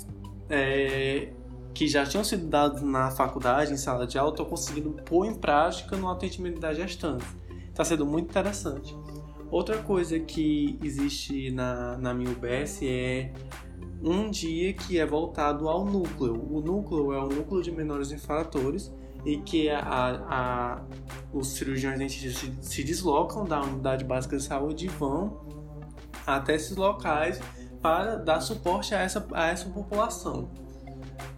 é, 0.48 1.32
que 1.72 1.88
já 1.88 2.04
tinham 2.06 2.22
sido 2.22 2.46
dados 2.46 2.82
na 2.82 3.10
faculdade, 3.10 3.72
em 3.72 3.76
sala 3.76 4.06
de 4.06 4.18
aula, 4.18 4.30
estou 4.30 4.46
conseguindo 4.46 4.90
pôr 4.90 5.26
em 5.26 5.34
prática 5.34 5.96
no 5.96 6.08
atendimento 6.08 6.60
da 6.60 6.72
gestante. 6.72 7.26
Está 7.68 7.84
sendo 7.84 8.06
muito 8.06 8.30
interessante. 8.30 8.96
Outra 9.50 9.78
coisa 9.82 10.18
que 10.18 10.78
existe 10.82 11.50
na, 11.50 11.96
na 11.98 12.14
minha 12.14 12.30
UBS 12.30 12.80
é 12.82 13.32
um 14.02 14.30
dia 14.30 14.72
que 14.72 14.98
é 14.98 15.06
voltado 15.06 15.68
ao 15.68 15.84
núcleo. 15.84 16.34
O 16.50 16.60
núcleo 16.60 17.12
é 17.12 17.18
o 17.18 17.28
núcleo 17.28 17.62
de 17.62 17.70
menores 17.70 18.12
infratores 18.12 18.92
e 19.24 19.38
que 19.38 19.70
a, 19.70 19.80
a, 19.80 20.82
os 21.32 21.48
cirurgiões 21.48 21.98
dentistas 21.98 22.36
se, 22.36 22.52
se 22.60 22.84
deslocam 22.84 23.44
da 23.44 23.60
unidade 23.62 24.04
básica 24.04 24.36
de 24.36 24.42
saúde 24.42 24.86
e 24.86 24.88
vão 24.88 25.40
até 26.26 26.54
esses 26.54 26.76
locais 26.76 27.40
para 27.84 28.16
dar 28.16 28.40
suporte 28.40 28.94
a 28.94 29.00
essa, 29.02 29.26
a 29.34 29.48
essa 29.48 29.68
população 29.68 30.48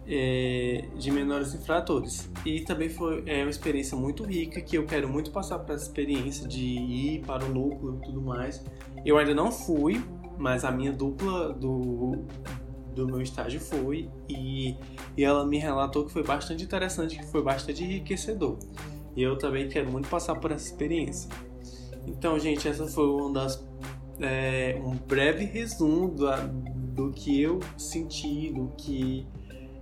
é, 0.07 0.85
de 0.95 1.11
menores 1.11 1.53
infratores. 1.53 2.29
E 2.45 2.61
também 2.61 2.87
foi 2.87 3.21
é, 3.25 3.41
uma 3.41 3.49
experiência 3.49 3.97
muito 3.97 4.23
rica 4.23 4.61
que 4.61 4.77
eu 4.77 4.85
quero 4.85 5.09
muito 5.09 5.29
passar 5.29 5.59
para 5.59 5.75
essa 5.75 5.83
experiência 5.83 6.47
de 6.47 6.63
ir 6.63 7.25
para 7.25 7.43
o 7.43 7.49
núcleo 7.49 7.99
e 8.01 8.05
tudo 8.05 8.21
mais. 8.21 8.63
Eu 9.05 9.17
ainda 9.17 9.35
não 9.35 9.51
fui, 9.51 10.01
mas 10.37 10.63
a 10.63 10.71
minha 10.71 10.93
dupla 10.93 11.51
do, 11.51 12.23
do 12.95 13.05
meu 13.05 13.21
estágio 13.21 13.59
foi 13.59 14.09
e, 14.29 14.77
e 15.17 15.25
ela 15.25 15.45
me 15.45 15.57
relatou 15.57 16.05
que 16.05 16.13
foi 16.13 16.23
bastante 16.23 16.63
interessante, 16.63 17.19
que 17.19 17.25
foi 17.25 17.43
bastante 17.43 17.83
enriquecedor. 17.83 18.57
E 19.17 19.21
eu 19.21 19.37
também 19.37 19.67
quero 19.67 19.91
muito 19.91 20.07
passar 20.07 20.35
por 20.35 20.53
essa 20.53 20.65
experiência. 20.65 21.29
Então, 22.07 22.39
gente, 22.39 22.69
essa 22.69 22.87
foi 22.87 23.05
uma 23.05 23.33
das 23.33 23.67
é, 24.19 24.79
um 24.83 24.95
breve 24.95 25.45
resumo 25.45 26.09
do, 26.09 27.11
que 27.11 27.41
eu 27.41 27.59
senti, 27.77 28.51
do 28.51 28.71
que 28.77 29.25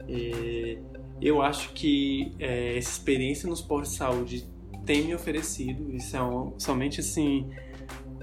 é, 0.07 0.77
eu 1.21 1.41
acho 1.41 1.73
que 1.73 2.33
é, 2.39 2.77
essa 2.77 2.91
experiência 2.91 3.49
nos 3.49 3.61
postos 3.61 3.91
de 3.91 3.97
saúde 3.97 4.49
tem 4.85 5.05
me 5.05 5.15
oferecido. 5.15 5.91
Isso 5.95 6.15
é 6.15 6.23
um, 6.23 6.53
somente 6.59 6.99
assim 6.99 7.49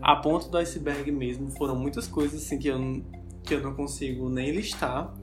a 0.01 0.17
ponta 0.17 0.49
do 0.49 0.59
iceberg 0.59 1.11
mesmo. 1.11 1.51
Foram 1.51 1.77
muitas 1.77 2.07
coisas 2.07 2.43
assim 2.43 2.59
que 2.59 2.69
eu, 2.69 3.03
que 3.43 3.55
eu 3.55 3.63
não 3.63 3.75
consigo 3.75 4.29
nem 4.29 4.51
listar, 4.51 5.15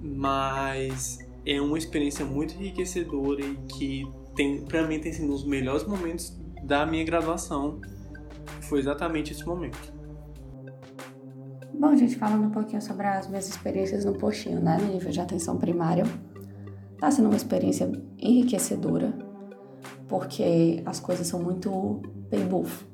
mas 0.00 1.18
é 1.44 1.60
uma 1.60 1.78
experiência 1.78 2.24
muito 2.24 2.54
enriquecedora 2.54 3.44
e 3.44 3.56
que 3.68 4.06
tem, 4.34 4.64
mim 4.86 5.00
tem 5.00 5.12
sido 5.12 5.26
um 5.26 5.30
dos 5.30 5.44
melhores 5.44 5.84
momentos 5.84 6.36
da 6.62 6.86
minha 6.86 7.04
graduação. 7.04 7.80
Foi 8.62 8.78
exatamente 8.78 9.32
esse 9.32 9.46
momento. 9.46 9.92
Bom, 11.78 11.94
gente, 11.94 12.16
falando 12.16 12.46
um 12.46 12.50
pouquinho 12.50 12.80
sobre 12.80 13.06
as 13.06 13.28
minhas 13.28 13.48
experiências 13.48 14.04
no 14.04 14.14
postinho, 14.14 14.60
né, 14.60 14.78
no 14.80 14.92
nível 14.92 15.10
de 15.10 15.20
atenção 15.20 15.58
primária, 15.58 16.04
tá 16.98 17.10
sendo 17.10 17.26
uma 17.26 17.36
experiência 17.36 17.90
enriquecedora, 18.18 19.12
porque 20.08 20.82
as 20.86 20.98
coisas 20.98 21.26
são 21.26 21.42
muito 21.42 22.00
bem 22.30 22.46
buff 22.46 22.86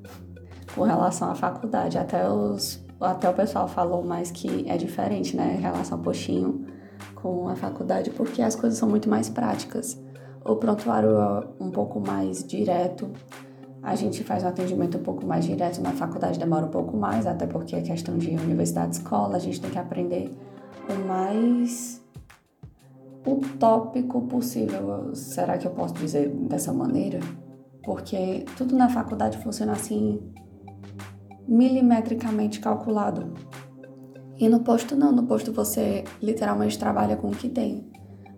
com 0.74 0.82
relação 0.82 1.30
à 1.30 1.34
faculdade. 1.34 1.96
Até, 1.96 2.28
os, 2.28 2.84
até 3.00 3.28
o 3.28 3.34
pessoal 3.34 3.68
falou 3.68 4.02
mais 4.02 4.30
que 4.30 4.68
é 4.68 4.76
diferente, 4.76 5.36
né, 5.36 5.54
em 5.56 5.60
relação 5.60 5.98
ao 5.98 6.04
postinho 6.04 6.66
com 7.14 7.48
a 7.48 7.54
faculdade, 7.54 8.10
porque 8.10 8.42
as 8.42 8.56
coisas 8.56 8.78
são 8.78 8.88
muito 8.88 9.08
mais 9.08 9.28
práticas. 9.28 10.00
O 10.44 10.56
prontuário 10.56 11.10
é 11.10 11.48
um 11.60 11.70
pouco 11.70 12.00
mais 12.00 12.44
direto, 12.44 13.08
a 13.82 13.96
gente 13.96 14.22
faz 14.22 14.44
um 14.44 14.48
atendimento 14.48 14.96
um 14.96 15.02
pouco 15.02 15.26
mais 15.26 15.44
direto 15.44 15.80
na 15.80 15.90
faculdade, 15.92 16.38
demora 16.38 16.66
um 16.66 16.70
pouco 16.70 16.96
mais, 16.96 17.26
até 17.26 17.46
porque 17.46 17.74
é 17.74 17.82
questão 17.82 18.16
de 18.16 18.30
universidade 18.30 18.96
escola, 18.96 19.36
a 19.36 19.40
gente 19.40 19.60
tem 19.60 19.70
que 19.70 19.78
aprender 19.78 20.32
o 20.88 21.06
mais 21.06 22.00
utópico 23.26 24.22
possível. 24.22 25.14
Será 25.14 25.58
que 25.58 25.66
eu 25.66 25.72
posso 25.72 25.94
dizer 25.94 26.28
dessa 26.28 26.72
maneira? 26.72 27.18
Porque 27.84 28.44
tudo 28.56 28.76
na 28.76 28.88
faculdade 28.88 29.38
funciona 29.38 29.72
assim 29.72 30.20
milimetricamente 31.48 32.60
calculado. 32.60 33.34
E 34.38 34.48
no 34.48 34.60
posto 34.60 34.94
não, 34.94 35.12
no 35.12 35.24
posto 35.24 35.52
você 35.52 36.04
literalmente 36.22 36.78
trabalha 36.78 37.16
com 37.16 37.28
o 37.28 37.36
que 37.36 37.48
tem. 37.48 37.90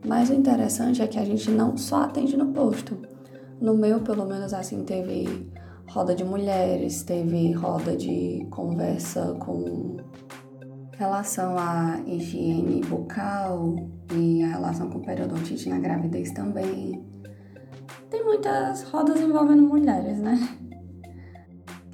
Mas 0.06 0.30
o 0.30 0.34
interessante 0.34 1.02
é 1.02 1.06
que 1.06 1.18
a 1.18 1.24
gente 1.24 1.50
não 1.50 1.76
só 1.76 2.02
atende 2.02 2.36
no 2.36 2.46
posto. 2.46 3.13
No 3.60 3.74
meu, 3.76 4.00
pelo 4.00 4.26
menos 4.26 4.52
assim, 4.52 4.84
teve 4.84 5.50
roda 5.88 6.14
de 6.14 6.24
mulheres, 6.24 7.02
teve 7.02 7.52
roda 7.52 7.96
de 7.96 8.46
conversa 8.50 9.34
com 9.40 9.96
relação 10.96 11.56
à 11.58 12.00
higiene 12.06 12.80
bucal 12.82 13.76
e 14.12 14.42
a 14.42 14.48
relação 14.48 14.88
com 14.90 15.00
periodontite 15.00 15.68
na 15.68 15.78
gravidez 15.78 16.30
também. 16.32 17.04
Tem 18.10 18.24
muitas 18.24 18.82
rodas 18.84 19.20
envolvendo 19.20 19.62
mulheres, 19.62 20.18
né? 20.18 20.38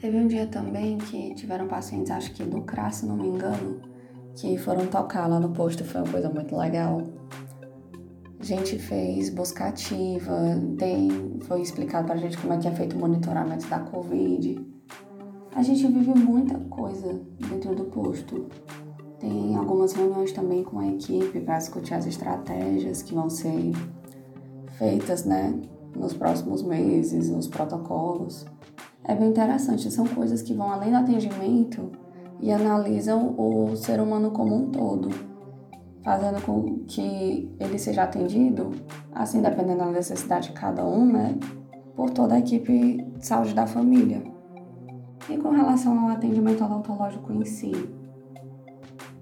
Teve 0.01 0.17
um 0.17 0.27
dia 0.27 0.47
também 0.47 0.97
que 0.97 1.35
tiveram 1.35 1.69
pacientes, 1.69 2.11
acho 2.11 2.33
que 2.33 2.43
do 2.43 2.63
CRA, 2.63 2.91
se 2.91 3.07
não 3.07 3.17
me 3.17 3.29
engano, 3.29 3.81
que 4.35 4.57
foram 4.57 4.87
tocar 4.87 5.27
lá 5.27 5.39
no 5.39 5.51
posto, 5.51 5.85
foi 5.85 6.01
uma 6.01 6.11
coisa 6.11 6.31
muito 6.31 6.57
legal. 6.57 7.03
Gente 8.51 8.81
fez 8.81 9.31
busca 9.31 9.67
ativa, 9.67 10.37
tem, 10.77 11.39
foi 11.43 11.63
explicado 11.63 12.07
pra 12.07 12.17
gente 12.17 12.37
como 12.37 12.53
é 12.53 12.59
que 12.59 12.67
é 12.67 12.73
feito 12.73 12.97
o 12.97 12.99
monitoramento 12.99 13.69
da 13.69 13.79
Covid. 13.79 14.61
A 15.55 15.63
gente 15.63 15.87
vive 15.87 16.13
muita 16.19 16.59
coisa 16.59 17.21
dentro 17.39 17.77
do 17.77 17.85
posto. 17.85 18.49
Tem 19.21 19.55
algumas 19.55 19.93
reuniões 19.93 20.33
também 20.33 20.65
com 20.65 20.81
a 20.81 20.89
equipe 20.89 21.39
para 21.43 21.59
discutir 21.59 21.95
as 21.95 22.07
estratégias 22.07 23.03
que 23.03 23.15
vão 23.15 23.31
ser 23.31 23.71
feitas, 24.77 25.25
né, 25.25 25.55
nos 25.95 26.13
próximos 26.13 26.65
meses, 26.65 27.31
os 27.31 27.47
protocolos. 27.47 28.47
É 29.05 29.15
bem 29.15 29.29
interessante, 29.29 29.89
são 29.93 30.09
coisas 30.09 30.43
que 30.43 30.55
vão 30.55 30.73
além 30.73 30.91
do 30.91 30.97
atendimento 30.97 31.89
e 32.41 32.51
analisam 32.51 33.33
o 33.39 33.77
ser 33.77 34.01
humano 34.01 34.33
como 34.33 34.57
um 34.57 34.71
todo, 34.73 35.30
fazendo 36.03 36.41
com 36.45 36.81
que 36.87 37.51
ele 37.59 37.79
seja 37.79 38.05
atendido, 38.05 38.71
assim, 39.13 39.43
dependendo 39.43 39.79
da 39.79 39.87
necessidade 39.87 40.49
de 40.49 40.53
cada 40.55 40.85
um, 40.85 41.05
né, 41.05 41.39
por 41.95 42.11
toda 42.11 42.35
a 42.35 42.39
equipe 42.39 43.03
de 43.19 43.27
saúde 43.27 43.55
da 43.55 43.67
família. 43.67 44.23
E 45.29 45.37
com 45.37 45.51
relação 45.51 45.99
ao 45.99 46.09
atendimento 46.09 46.65
odontológico 46.65 47.33
em 47.33 47.45
si, 47.45 47.73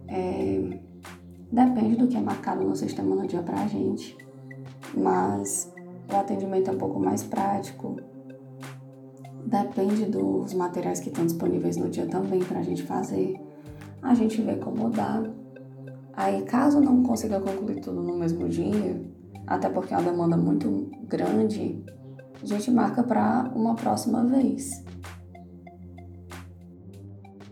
é, 0.07 0.79
depende 1.51 1.97
do 1.97 2.07
que 2.07 2.17
é 2.17 2.21
marcado 2.21 2.65
no 2.65 2.75
sistema 2.75 3.15
no 3.15 3.27
dia 3.27 3.43
pra 3.43 3.67
gente, 3.67 4.17
mas 4.97 5.73
o 6.11 6.17
atendimento 6.17 6.71
é 6.71 6.73
um 6.73 6.79
pouco 6.79 6.99
mais 6.99 7.23
prático. 7.23 7.97
Depende 9.45 10.07
dos 10.07 10.55
materiais 10.55 11.01
que 11.01 11.09
estão 11.09 11.25
disponíveis 11.25 11.77
no 11.77 11.89
dia 11.89 12.07
também 12.07 12.41
para 12.41 12.61
a 12.61 12.63
gente 12.63 12.83
fazer. 12.83 13.39
A 14.03 14.15
gente 14.15 14.41
vê 14.41 14.57
como 14.57 14.91
dá. 14.91 15.23
Aí, 16.19 16.43
caso 16.43 16.81
não 16.81 17.05
consiga 17.05 17.41
concluir 17.41 17.81
tudo 17.81 18.03
no 18.03 18.19
mesmo 18.19 18.49
dia, 18.49 19.01
até 19.47 19.69
porque 19.69 19.95
é 19.95 19.97
uma 19.97 20.11
demanda 20.11 20.37
muito 20.37 20.91
grande, 21.05 21.81
a 22.43 22.45
gente 22.45 22.73
marca 22.73 23.05
para 23.05 23.49
uma 23.55 23.77
próxima 23.77 24.25
vez. 24.25 24.83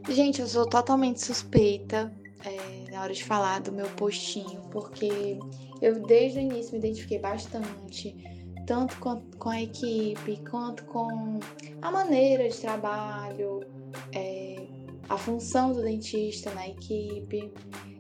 Gente, 0.09 0.41
eu 0.41 0.49
sou 0.49 0.69
totalmente 0.69 1.25
suspeita 1.25 2.13
é, 2.45 2.91
na 2.91 3.03
hora 3.03 3.15
de 3.15 3.23
falar 3.23 3.61
do 3.61 3.71
meu 3.71 3.87
postinho, 3.91 4.61
porque 4.73 5.39
eu 5.81 6.05
desde 6.05 6.41
o 6.41 6.43
início 6.43 6.73
me 6.73 6.81
identifiquei 6.81 7.21
bastante, 7.21 8.17
tanto 8.67 8.99
com, 8.99 9.23
com 9.39 9.49
a 9.49 9.63
equipe, 9.63 10.43
quanto 10.51 10.83
com 10.87 11.39
a 11.81 11.91
maneira 11.93 12.49
de 12.49 12.57
trabalho, 12.57 13.61
é, 14.13 14.46
a 15.09 15.17
função 15.17 15.73
do 15.73 15.83
dentista 15.83 16.53
na 16.55 16.69
equipe. 16.69 17.53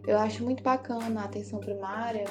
Eu 0.06 0.18
acho 0.18 0.44
muito 0.44 0.62
bacana 0.62 1.22
a 1.22 1.24
atenção 1.24 1.58
primária, 1.58 2.24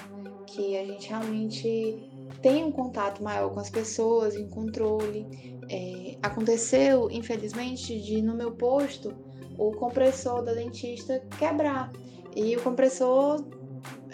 que 0.47 0.77
a 0.77 0.85
gente 0.85 1.09
realmente 1.09 2.09
tem 2.41 2.63
um 2.63 2.71
contato 2.71 3.23
maior 3.23 3.49
com 3.53 3.59
as 3.59 3.69
pessoas, 3.69 4.35
em 4.35 4.47
controle. 4.47 5.25
É, 5.69 6.17
aconteceu, 6.21 7.09
infelizmente, 7.09 7.99
de 7.99 8.21
no 8.21 8.35
meu 8.35 8.51
posto 8.51 9.13
o 9.57 9.71
compressor 9.71 10.43
da 10.43 10.53
dentista 10.53 11.21
quebrar. 11.37 11.91
E 12.35 12.55
o 12.55 12.61
compressor 12.61 13.45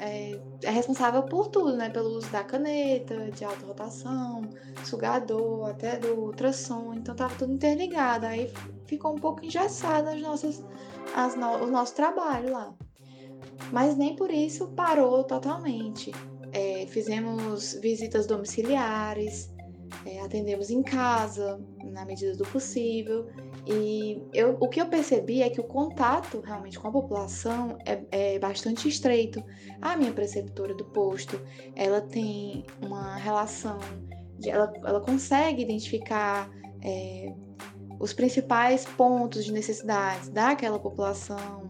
é, 0.02 0.40
é, 0.64 0.72
responsável 0.72 1.22
por 1.24 1.48
tudo, 1.50 1.78
né? 1.78 1.90
Pelo 1.90 2.10
uso 2.18 2.30
da 2.32 2.44
caneta, 2.44 3.30
de 3.30 3.46
alta 3.46 3.66
rotação, 3.68 4.50
sugador, 4.84 5.70
até 5.70 6.00
do 6.00 6.16
ultrassom. 6.16 6.94
Então 6.96 7.16
tava 7.16 7.36
tudo 7.36 7.54
interligado. 7.54 8.26
Aí 8.26 8.52
ficou 8.88 9.14
um 9.14 9.20
pouco 9.20 9.46
engessado 9.46 10.10
as 10.10 10.20
nossas, 10.20 10.66
as 11.16 11.36
no, 11.36 11.64
o 11.64 11.68
nosso 11.68 11.94
trabalho 11.94 12.52
lá. 12.52 12.74
Mas 13.72 13.96
nem 13.96 14.16
por 14.16 14.32
isso 14.32 14.70
parou 14.70 15.24
totalmente. 15.24 16.12
É, 16.52 16.86
fizemos 16.88 17.76
visitas 17.76 18.26
domiciliares, 18.26 19.54
é, 20.06 20.20
atendemos 20.22 20.70
em 20.70 20.82
casa, 20.82 21.60
na 21.84 22.06
medida 22.06 22.36
do 22.36 22.44
possível. 22.46 23.28
E 23.66 24.22
eu, 24.34 24.58
o 24.60 24.68
que 24.68 24.82
eu 24.82 24.88
percebi 24.88 25.42
é 25.42 25.50
que 25.50 25.60
o 25.60 25.64
contato 25.64 26.42
realmente 26.42 26.80
com 26.80 26.88
a 26.88 26.92
população 26.92 27.78
é, 27.86 28.04
é 28.12 28.40
bastante 28.40 28.88
estreito. 28.88 29.44
A 29.82 29.96
minha 29.96 30.12
preceptora 30.12 30.74
do 30.74 30.86
posto, 30.86 31.40
ela 31.76 32.02
tem 32.02 32.66
uma 32.82 33.16
relação, 33.18 33.80
de, 34.40 34.50
ela, 34.50 34.72
ela 34.84 35.02
consegue 35.02 35.62
identificar 35.62 36.50
é, 36.84 37.34
os 38.00 38.14
principais 38.14 38.86
pontos 38.86 39.46
de 39.46 39.52
necessidades 39.52 40.30
daquela 40.30 40.80
população, 40.80 41.68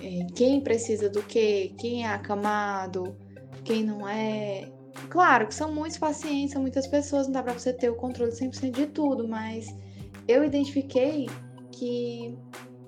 é, 0.00 0.26
quem 0.34 0.60
precisa 0.60 1.08
do 1.08 1.22
que, 1.22 1.74
quem 1.78 2.04
é 2.04 2.08
acamado, 2.08 3.16
quem 3.64 3.82
não 3.82 4.06
é. 4.08 4.70
Claro 5.08 5.46
que 5.46 5.54
são 5.54 5.72
muitos 5.72 5.98
pacientes, 5.98 6.52
são 6.52 6.62
muitas 6.62 6.86
pessoas, 6.86 7.26
não 7.26 7.32
dá 7.32 7.42
para 7.42 7.52
você 7.52 7.72
ter 7.72 7.90
o 7.90 7.94
controle 7.94 8.32
100% 8.32 8.70
de 8.70 8.86
tudo, 8.86 9.28
mas 9.28 9.66
eu 10.26 10.44
identifiquei 10.44 11.28
que, 11.70 12.36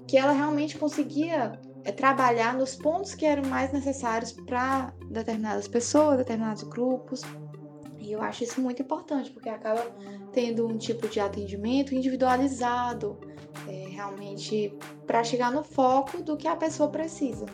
que 0.06 0.16
ela 0.16 0.32
realmente 0.32 0.76
conseguia 0.76 1.58
é, 1.84 1.92
trabalhar 1.92 2.54
nos 2.54 2.74
pontos 2.74 3.14
que 3.14 3.24
eram 3.24 3.48
mais 3.48 3.72
necessários 3.72 4.32
para 4.32 4.92
determinadas 5.10 5.68
pessoas, 5.68 6.18
determinados 6.18 6.62
grupos. 6.64 7.22
E 7.98 8.12
eu 8.12 8.22
acho 8.22 8.44
isso 8.44 8.60
muito 8.60 8.82
importante, 8.82 9.30
porque 9.30 9.48
acaba 9.48 9.82
tendo 10.32 10.66
um 10.66 10.76
tipo 10.76 11.08
de 11.08 11.20
atendimento 11.20 11.94
individualizado, 11.94 13.18
é, 13.68 13.88
realmente 13.90 14.76
para 15.06 15.22
chegar 15.22 15.52
no 15.52 15.62
foco 15.62 16.22
do 16.22 16.36
que 16.36 16.48
a 16.48 16.56
pessoa 16.56 16.88
precisa, 16.88 17.46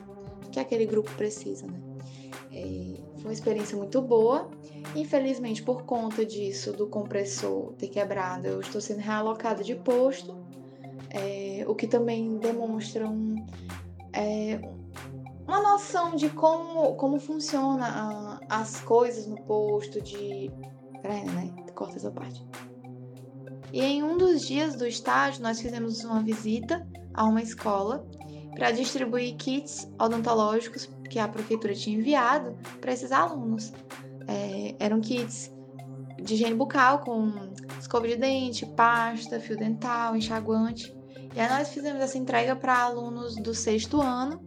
do 0.42 0.50
que 0.50 0.60
aquele 0.60 0.86
grupo 0.86 1.10
precisa. 1.12 1.66
Né? 1.66 1.80
É, 2.52 2.83
uma 3.24 3.32
experiência 3.32 3.76
muito 3.76 4.00
boa. 4.02 4.50
Infelizmente, 4.94 5.62
por 5.62 5.82
conta 5.82 6.24
disso, 6.24 6.72
do 6.72 6.86
compressor 6.86 7.72
ter 7.72 7.88
quebrado, 7.88 8.46
eu 8.46 8.60
estou 8.60 8.80
sendo 8.80 9.00
realocada 9.00 9.64
de 9.64 9.74
posto, 9.74 10.36
é, 11.10 11.64
o 11.66 11.74
que 11.74 11.86
também 11.86 12.36
demonstra 12.36 13.08
um, 13.08 13.34
é, 14.12 14.60
uma 15.46 15.60
noção 15.62 16.14
de 16.14 16.28
como, 16.28 16.94
como 16.96 17.18
funciona 17.18 18.38
as 18.48 18.80
coisas 18.80 19.26
no 19.26 19.40
posto, 19.42 20.00
de... 20.00 20.50
Peraí, 21.00 21.24
né? 21.24 21.50
Corta 21.74 21.96
essa 21.96 22.10
parte. 22.10 22.46
E 23.72 23.82
em 23.82 24.02
um 24.02 24.16
dos 24.16 24.46
dias 24.46 24.76
do 24.76 24.86
estágio, 24.86 25.42
nós 25.42 25.60
fizemos 25.60 26.04
uma 26.04 26.22
visita 26.22 26.86
a 27.12 27.24
uma 27.24 27.42
escola 27.42 28.06
para 28.54 28.70
distribuir 28.70 29.36
kits 29.36 29.88
odontológicos 30.00 30.88
que 31.08 31.18
a 31.18 31.28
prefeitura 31.28 31.74
tinha 31.74 31.96
enviado 31.96 32.56
para 32.80 32.92
esses 32.92 33.12
alunos. 33.12 33.72
É, 34.26 34.74
eram 34.78 35.00
kits 35.00 35.52
de 36.22 36.34
higiene 36.34 36.54
bucal 36.54 37.00
com 37.00 37.32
escova 37.78 38.08
de 38.08 38.16
dente, 38.16 38.64
pasta, 38.66 39.38
fio 39.38 39.56
dental, 39.56 40.16
enxaguante. 40.16 40.96
E 41.34 41.40
aí 41.40 41.48
nós 41.48 41.68
fizemos 41.68 42.00
essa 42.00 42.16
entrega 42.16 42.54
para 42.56 42.78
alunos 42.78 43.36
do 43.36 43.54
sexto 43.54 44.00
ano, 44.00 44.40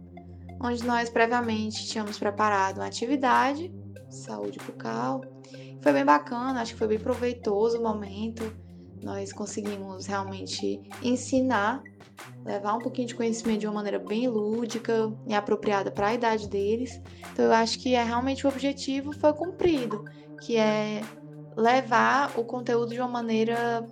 onde 0.60 0.84
nós 0.84 1.08
previamente 1.10 1.86
tínhamos 1.86 2.18
preparado 2.18 2.78
uma 2.78 2.86
atividade, 2.86 3.72
saúde 4.08 4.58
bucal. 4.66 5.20
Foi 5.80 5.92
bem 5.92 6.04
bacana, 6.04 6.60
acho 6.60 6.72
que 6.72 6.78
foi 6.78 6.88
bem 6.88 6.98
proveitoso 6.98 7.78
o 7.78 7.82
momento. 7.82 8.52
Nós 9.02 9.32
conseguimos 9.32 10.06
realmente 10.06 10.80
ensinar 11.02 11.82
levar 12.44 12.74
um 12.74 12.78
pouquinho 12.78 13.08
de 13.08 13.14
conhecimento 13.14 13.60
de 13.60 13.66
uma 13.66 13.74
maneira 13.74 13.98
bem 13.98 14.28
lúdica 14.28 15.12
e 15.26 15.34
apropriada 15.34 15.90
para 15.90 16.08
a 16.08 16.14
idade 16.14 16.48
deles. 16.48 17.00
Então 17.32 17.44
eu 17.44 17.52
acho 17.52 17.78
que 17.78 17.94
é 17.94 18.02
realmente 18.02 18.46
o 18.46 18.50
objetivo 18.50 19.12
foi 19.12 19.32
cumprido, 19.32 20.04
que 20.40 20.56
é 20.56 21.02
levar 21.56 22.38
o 22.38 22.44
conteúdo 22.44 22.92
de 22.92 23.00
uma 23.00 23.08
maneira 23.08 23.86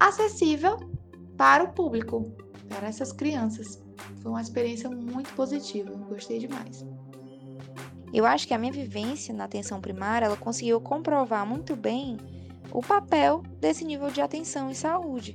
acessível 0.00 0.78
para 1.36 1.64
o 1.64 1.72
público, 1.72 2.32
para 2.68 2.88
essas 2.88 3.12
crianças. 3.12 3.82
Foi 4.22 4.30
uma 4.30 4.40
experiência 4.40 4.90
muito 4.90 5.32
positiva, 5.34 5.90
gostei 6.08 6.38
demais. 6.38 6.84
Eu 8.12 8.24
acho 8.24 8.46
que 8.46 8.54
a 8.54 8.58
minha 8.58 8.72
vivência 8.72 9.34
na 9.34 9.44
atenção 9.44 9.80
primária, 9.80 10.26
ela 10.26 10.36
conseguiu 10.36 10.80
comprovar 10.80 11.46
muito 11.46 11.76
bem 11.76 12.16
o 12.72 12.80
papel 12.80 13.42
desse 13.60 13.84
nível 13.84 14.10
de 14.10 14.20
atenção 14.20 14.70
em 14.70 14.74
saúde, 14.74 15.34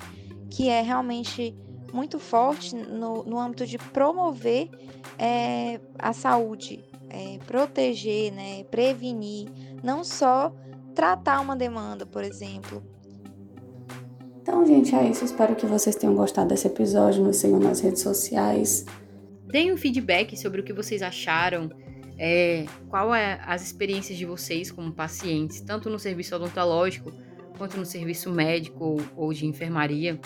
que 0.50 0.70
é 0.70 0.82
realmente 0.82 1.56
muito 1.94 2.20
forte 2.20 2.76
no, 2.76 3.24
no 3.24 3.40
âmbito 3.40 3.66
de 3.66 3.78
promover 3.78 4.70
é, 5.18 5.80
a 5.98 6.14
saúde, 6.14 6.84
é, 7.10 7.38
proteger, 7.46 8.32
né, 8.32 8.64
prevenir, 8.66 9.50
não 9.84 10.04
só 10.04 10.54
tratar 10.96 11.40
uma 11.42 11.56
demanda, 11.56 12.06
por 12.06 12.24
exemplo. 12.24 12.84
Então, 14.42 14.66
gente, 14.66 14.96
é 14.96 15.08
isso. 15.08 15.24
Espero 15.24 15.56
que 15.56 15.66
vocês 15.66 15.96
tenham 15.96 16.16
gostado 16.16 16.50
desse 16.50 16.68
episódio. 16.68 17.24
Nos 17.24 17.38
sigam 17.38 17.60
nas 17.60 17.80
redes 17.80 18.02
sociais. 18.02 18.86
deem 19.48 19.72
um 19.72 19.78
feedback 19.78 20.36
sobre 20.36 20.62
o 20.62 20.64
que 20.64 20.74
vocês 20.74 21.02
acharam, 21.02 21.70
é, 22.18 22.66
qual 22.90 23.14
é 23.14 23.40
as 23.46 23.62
experiências 23.62 24.18
de 24.18 24.26
vocês 24.26 24.72
como 24.72 24.92
pacientes, 24.92 25.62
tanto 25.62 25.90
no 25.90 26.00
serviço 26.00 26.36
odontológico 26.36 27.12
quanto 27.58 27.78
no 27.78 27.86
serviço 27.86 28.32
médico 28.32 28.84
ou, 28.84 29.02
ou 29.16 29.34
de 29.34 29.46
enfermaria, 29.46 30.20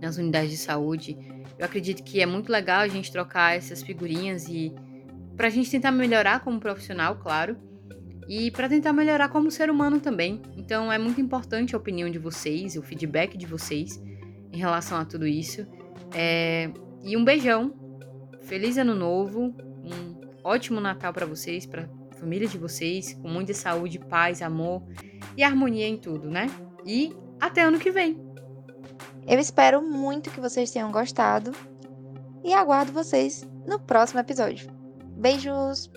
nas 0.00 0.16
unidades 0.16 0.50
de 0.50 0.56
saúde. 0.56 1.16
Eu 1.58 1.64
acredito 1.64 2.02
que 2.02 2.20
é 2.20 2.26
muito 2.26 2.50
legal 2.50 2.80
a 2.80 2.88
gente 2.88 3.10
trocar 3.10 3.56
essas 3.56 3.82
figurinhas 3.82 4.48
e 4.48 4.74
para 5.36 5.48
a 5.48 5.50
gente 5.50 5.70
tentar 5.70 5.92
melhorar 5.92 6.40
como 6.40 6.58
profissional, 6.58 7.16
claro, 7.16 7.56
e 8.28 8.50
para 8.50 8.68
tentar 8.68 8.92
melhorar 8.92 9.28
como 9.28 9.50
ser 9.50 9.70
humano 9.70 10.00
também. 10.00 10.40
Então 10.56 10.92
é 10.92 10.98
muito 10.98 11.20
importante 11.20 11.74
a 11.74 11.78
opinião 11.78 12.10
de 12.10 12.18
vocês, 12.18 12.76
o 12.76 12.82
feedback 12.82 13.36
de 13.36 13.46
vocês 13.46 14.02
em 14.52 14.58
relação 14.58 14.98
a 14.98 15.04
tudo 15.04 15.26
isso. 15.26 15.66
É... 16.14 16.70
E 17.02 17.16
um 17.16 17.24
beijão, 17.24 17.72
feliz 18.42 18.78
ano 18.78 18.94
novo, 18.94 19.54
um 19.84 20.20
ótimo 20.42 20.80
Natal 20.80 21.12
para 21.12 21.26
vocês, 21.26 21.66
para 21.66 21.88
família 22.18 22.48
de 22.48 22.58
vocês, 22.58 23.14
com 23.14 23.28
muita 23.28 23.54
saúde, 23.54 23.98
paz, 23.98 24.42
amor 24.42 24.82
e 25.36 25.42
harmonia 25.44 25.86
em 25.86 25.96
tudo, 25.96 26.30
né? 26.30 26.46
E 26.84 27.14
até 27.38 27.62
ano 27.62 27.78
que 27.78 27.90
vem. 27.90 28.25
Eu 29.26 29.40
espero 29.40 29.82
muito 29.82 30.30
que 30.30 30.40
vocês 30.40 30.70
tenham 30.70 30.92
gostado 30.92 31.52
e 32.44 32.52
aguardo 32.52 32.92
vocês 32.92 33.44
no 33.66 33.80
próximo 33.80 34.20
episódio. 34.20 34.70
Beijos! 35.16 35.90